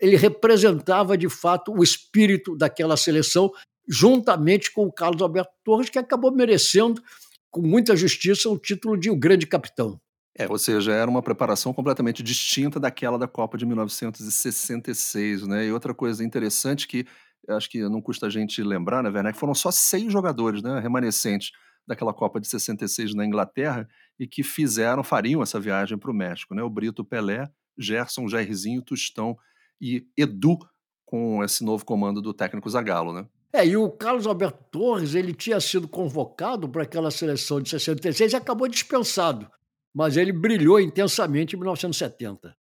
ele 0.00 0.16
representava 0.16 1.16
de 1.16 1.28
fato 1.28 1.72
o 1.72 1.82
espírito 1.82 2.56
daquela 2.56 2.96
seleção, 2.96 3.50
juntamente 3.88 4.72
com 4.72 4.86
o 4.86 4.92
Carlos 4.92 5.22
Alberto 5.22 5.52
Torres, 5.64 5.88
que 5.88 5.98
acabou 5.98 6.32
merecendo, 6.32 7.02
com 7.50 7.62
muita 7.62 7.96
justiça, 7.96 8.48
o 8.48 8.58
título 8.58 8.96
de 8.96 9.10
o 9.10 9.16
grande 9.16 9.46
capitão. 9.46 10.00
É, 10.36 10.48
ou 10.48 10.58
seja, 10.58 10.92
era 10.92 11.08
uma 11.08 11.22
preparação 11.22 11.72
completamente 11.72 12.22
distinta 12.22 12.80
daquela 12.80 13.16
da 13.16 13.28
Copa 13.28 13.56
de 13.56 13.64
1966, 13.64 15.46
né? 15.46 15.66
E 15.66 15.72
outra 15.72 15.94
coisa 15.94 16.24
interessante 16.24 16.88
que 16.88 17.06
acho 17.48 17.70
que 17.70 17.80
não 17.88 18.00
custa 18.00 18.26
a 18.26 18.30
gente 18.30 18.62
lembrar, 18.62 19.02
né, 19.02 19.10
Werner, 19.10 19.32
que 19.32 19.38
foram 19.38 19.54
só 19.54 19.70
seis 19.70 20.10
jogadores, 20.10 20.62
né, 20.62 20.80
remanescentes 20.80 21.50
daquela 21.86 22.14
Copa 22.14 22.40
de 22.40 22.48
66 22.48 23.14
na 23.14 23.24
Inglaterra 23.24 23.86
e 24.18 24.26
que 24.26 24.42
fizeram, 24.42 25.02
fariam 25.02 25.42
essa 25.42 25.58
viagem 25.58 25.98
para 25.98 26.10
o 26.10 26.14
México, 26.14 26.54
né? 26.54 26.62
O 26.62 26.70
Brito 26.70 27.04
Pelé, 27.04 27.50
Gerson, 27.76 28.28
Jairzinho, 28.28 28.82
Tustão 28.82 29.36
e 29.80 30.06
Edu 30.16 30.58
com 31.04 31.42
esse 31.44 31.64
novo 31.64 31.84
comando 31.84 32.22
do 32.22 32.32
técnico 32.32 32.70
Zagallo, 32.70 33.12
né? 33.12 33.26
É, 33.52 33.64
e 33.64 33.76
o 33.76 33.88
Carlos 33.88 34.26
Alberto 34.26 34.64
Torres, 34.70 35.14
ele 35.14 35.32
tinha 35.32 35.60
sido 35.60 35.86
convocado 35.86 36.68
para 36.68 36.82
aquela 36.82 37.10
seleção 37.10 37.60
de 37.60 37.70
66 37.70 38.32
e 38.32 38.36
acabou 38.36 38.66
dispensado, 38.66 39.48
mas 39.94 40.16
ele 40.16 40.32
brilhou 40.32 40.80
intensamente 40.80 41.54
em 41.54 41.58
1970. 41.60 42.56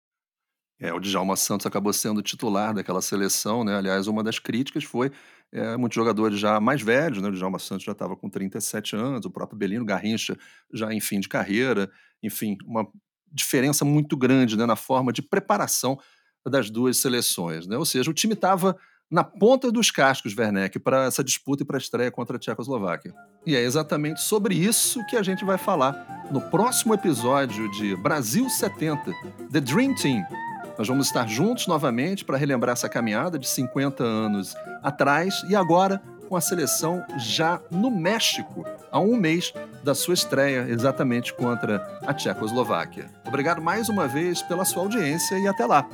É, 0.80 0.92
o 0.92 1.00
Djalma 1.00 1.36
Santos 1.36 1.66
acabou 1.66 1.92
sendo 1.92 2.22
titular 2.22 2.72
daquela 2.72 3.02
seleção, 3.02 3.64
né? 3.64 3.76
Aliás, 3.76 4.06
uma 4.06 4.22
das 4.22 4.38
críticas 4.38 4.84
foi 4.84 5.10
é, 5.50 5.76
muitos 5.76 5.96
jogadores 5.96 6.38
já 6.38 6.60
mais 6.60 6.80
velhos, 6.80 7.20
né? 7.20 7.28
O 7.28 7.32
Djalma 7.32 7.58
Santos 7.58 7.84
já 7.84 7.92
estava 7.92 8.16
com 8.16 8.28
37 8.30 8.94
anos, 8.94 9.26
o 9.26 9.30
próprio 9.30 9.58
Belino 9.58 9.84
Garrincha 9.84 10.36
já 10.72 10.92
em 10.92 11.00
fim 11.00 11.18
de 11.18 11.28
carreira, 11.28 11.90
enfim, 12.22 12.56
uma 12.64 12.86
diferença 13.32 13.84
muito 13.84 14.16
grande 14.16 14.56
né, 14.56 14.64
na 14.64 14.76
forma 14.76 15.12
de 15.12 15.20
preparação 15.20 15.98
das 16.46 16.70
duas 16.70 16.96
seleções, 16.96 17.66
né? 17.66 17.76
Ou 17.76 17.84
seja, 17.84 18.10
o 18.10 18.14
time 18.14 18.34
estava 18.34 18.76
na 19.10 19.24
ponta 19.24 19.72
dos 19.72 19.90
cascos, 19.90 20.36
Werneck, 20.36 20.78
para 20.78 21.04
essa 21.04 21.24
disputa 21.24 21.62
e 21.62 21.66
para 21.66 21.76
a 21.76 21.80
estreia 21.80 22.10
contra 22.10 22.36
a 22.36 22.38
Tchecoslováquia. 22.38 23.14
E 23.46 23.56
é 23.56 23.62
exatamente 23.62 24.20
sobre 24.20 24.54
isso 24.54 25.04
que 25.06 25.16
a 25.16 25.22
gente 25.22 25.44
vai 25.44 25.58
falar 25.58 26.28
no 26.30 26.40
próximo 26.40 26.94
episódio 26.94 27.70
de 27.72 27.96
Brasil 27.96 28.48
70, 28.48 29.12
The 29.50 29.60
Dream 29.60 29.94
Team. 29.94 30.22
Nós 30.78 30.86
vamos 30.86 31.08
estar 31.08 31.26
juntos 31.28 31.66
novamente 31.66 32.24
para 32.24 32.38
relembrar 32.38 32.74
essa 32.74 32.88
caminhada 32.88 33.36
de 33.36 33.48
50 33.48 34.04
anos 34.04 34.54
atrás 34.80 35.42
e 35.48 35.56
agora 35.56 36.00
com 36.28 36.36
a 36.36 36.40
seleção 36.40 37.04
já 37.18 37.60
no 37.68 37.90
México, 37.90 38.64
a 38.92 39.00
um 39.00 39.16
mês 39.16 39.52
da 39.82 39.92
sua 39.92 40.14
estreia 40.14 40.66
exatamente 40.68 41.34
contra 41.34 41.84
a 42.06 42.14
Tchecoslováquia. 42.14 43.10
Obrigado 43.26 43.60
mais 43.60 43.88
uma 43.88 44.06
vez 44.06 44.40
pela 44.42 44.64
sua 44.64 44.84
audiência 44.84 45.36
e 45.38 45.48
até 45.48 45.66
lá. 45.66 45.84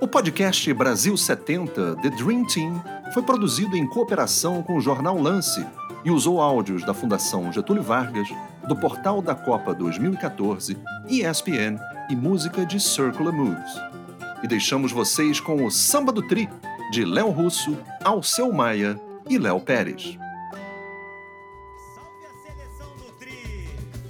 O 0.00 0.08
podcast 0.08 0.72
Brasil 0.74 1.16
70 1.16 1.96
The 1.96 2.10
Dream 2.10 2.46
Team 2.46 2.82
foi 3.14 3.22
produzido 3.22 3.76
em 3.76 3.86
cooperação 3.86 4.60
com 4.60 4.76
o 4.76 4.80
jornal 4.80 5.16
Lance 5.20 5.64
e 6.04 6.10
usou 6.10 6.40
áudios 6.40 6.84
da 6.84 6.92
Fundação 6.92 7.52
Getúlio 7.52 7.82
Vargas, 7.82 8.28
do 8.66 8.74
Portal 8.74 9.22
da 9.22 9.36
Copa 9.36 9.72
2014, 9.72 10.76
ESPN 11.08 11.78
e 12.10 12.16
música 12.16 12.66
de 12.66 12.80
Circular 12.80 13.32
Moves. 13.32 13.95
E 14.42 14.46
deixamos 14.46 14.92
vocês 14.92 15.40
com 15.40 15.64
o 15.64 15.70
Samba 15.70 16.12
do 16.12 16.22
Tri, 16.22 16.48
de 16.90 17.04
Léo 17.04 17.30
Russo, 17.30 17.76
Alceu 18.04 18.52
Maia 18.52 19.00
e 19.28 19.38
Léo 19.38 19.60
Pérez. 19.60 20.18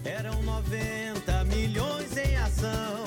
Eram 0.04 0.42
90 0.42 1.44
milhões 1.44 2.16
em 2.16 2.36
ação, 2.36 3.04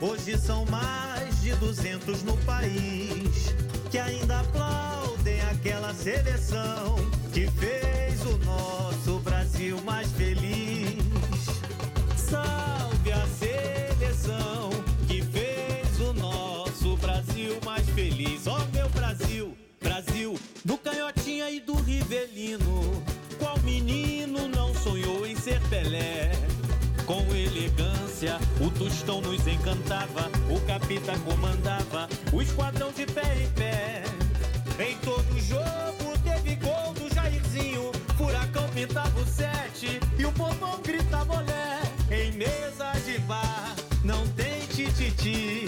hoje 0.00 0.36
são 0.38 0.64
mais 0.66 1.40
de 1.40 1.54
200 1.56 2.22
no 2.22 2.36
país, 2.38 3.54
que 3.90 3.98
ainda 3.98 4.40
aplaudem 4.40 5.40
aquela 5.50 5.92
seleção 5.94 6.96
que 7.32 7.46
fez 7.52 8.24
o 8.26 8.38
nosso 8.38 9.18
Brasil 9.20 9.80
mais 9.82 10.10
feliz. 10.12 10.51
Do 20.64 20.78
Canhotinha 20.78 21.50
e 21.50 21.60
do 21.60 21.74
Rivelino. 21.74 23.02
Qual 23.38 23.58
menino 23.60 24.48
não 24.48 24.74
sonhou 24.74 25.26
em 25.26 25.34
ser 25.34 25.60
Pelé? 25.68 26.30
Com 27.06 27.22
elegância, 27.34 28.38
o 28.60 28.70
Tostão 28.70 29.20
nos 29.20 29.46
encantava, 29.46 30.30
o 30.48 30.60
capitão 30.66 31.18
comandava, 31.20 32.08
o 32.32 32.40
esquadrão 32.40 32.92
de 32.92 33.04
pé 33.06 33.42
em 33.42 33.50
pé. 33.50 34.04
Em 34.78 34.96
todo 34.98 35.40
jogo 35.40 36.18
teve 36.22 36.54
gol 36.56 36.94
do 36.94 37.12
Jairzinho, 37.12 37.90
furacão 38.16 38.68
pintava 38.68 39.18
o 39.20 39.26
sete 39.26 40.00
e 40.18 40.24
o 40.24 40.32
povão 40.32 40.80
gritava 40.82 41.38
olé. 41.38 41.80
Em 42.10 42.32
mesa 42.32 42.92
de 43.04 43.18
bar, 43.20 43.74
não 44.04 44.26
tem 44.28 44.60
tititi, 44.68 45.66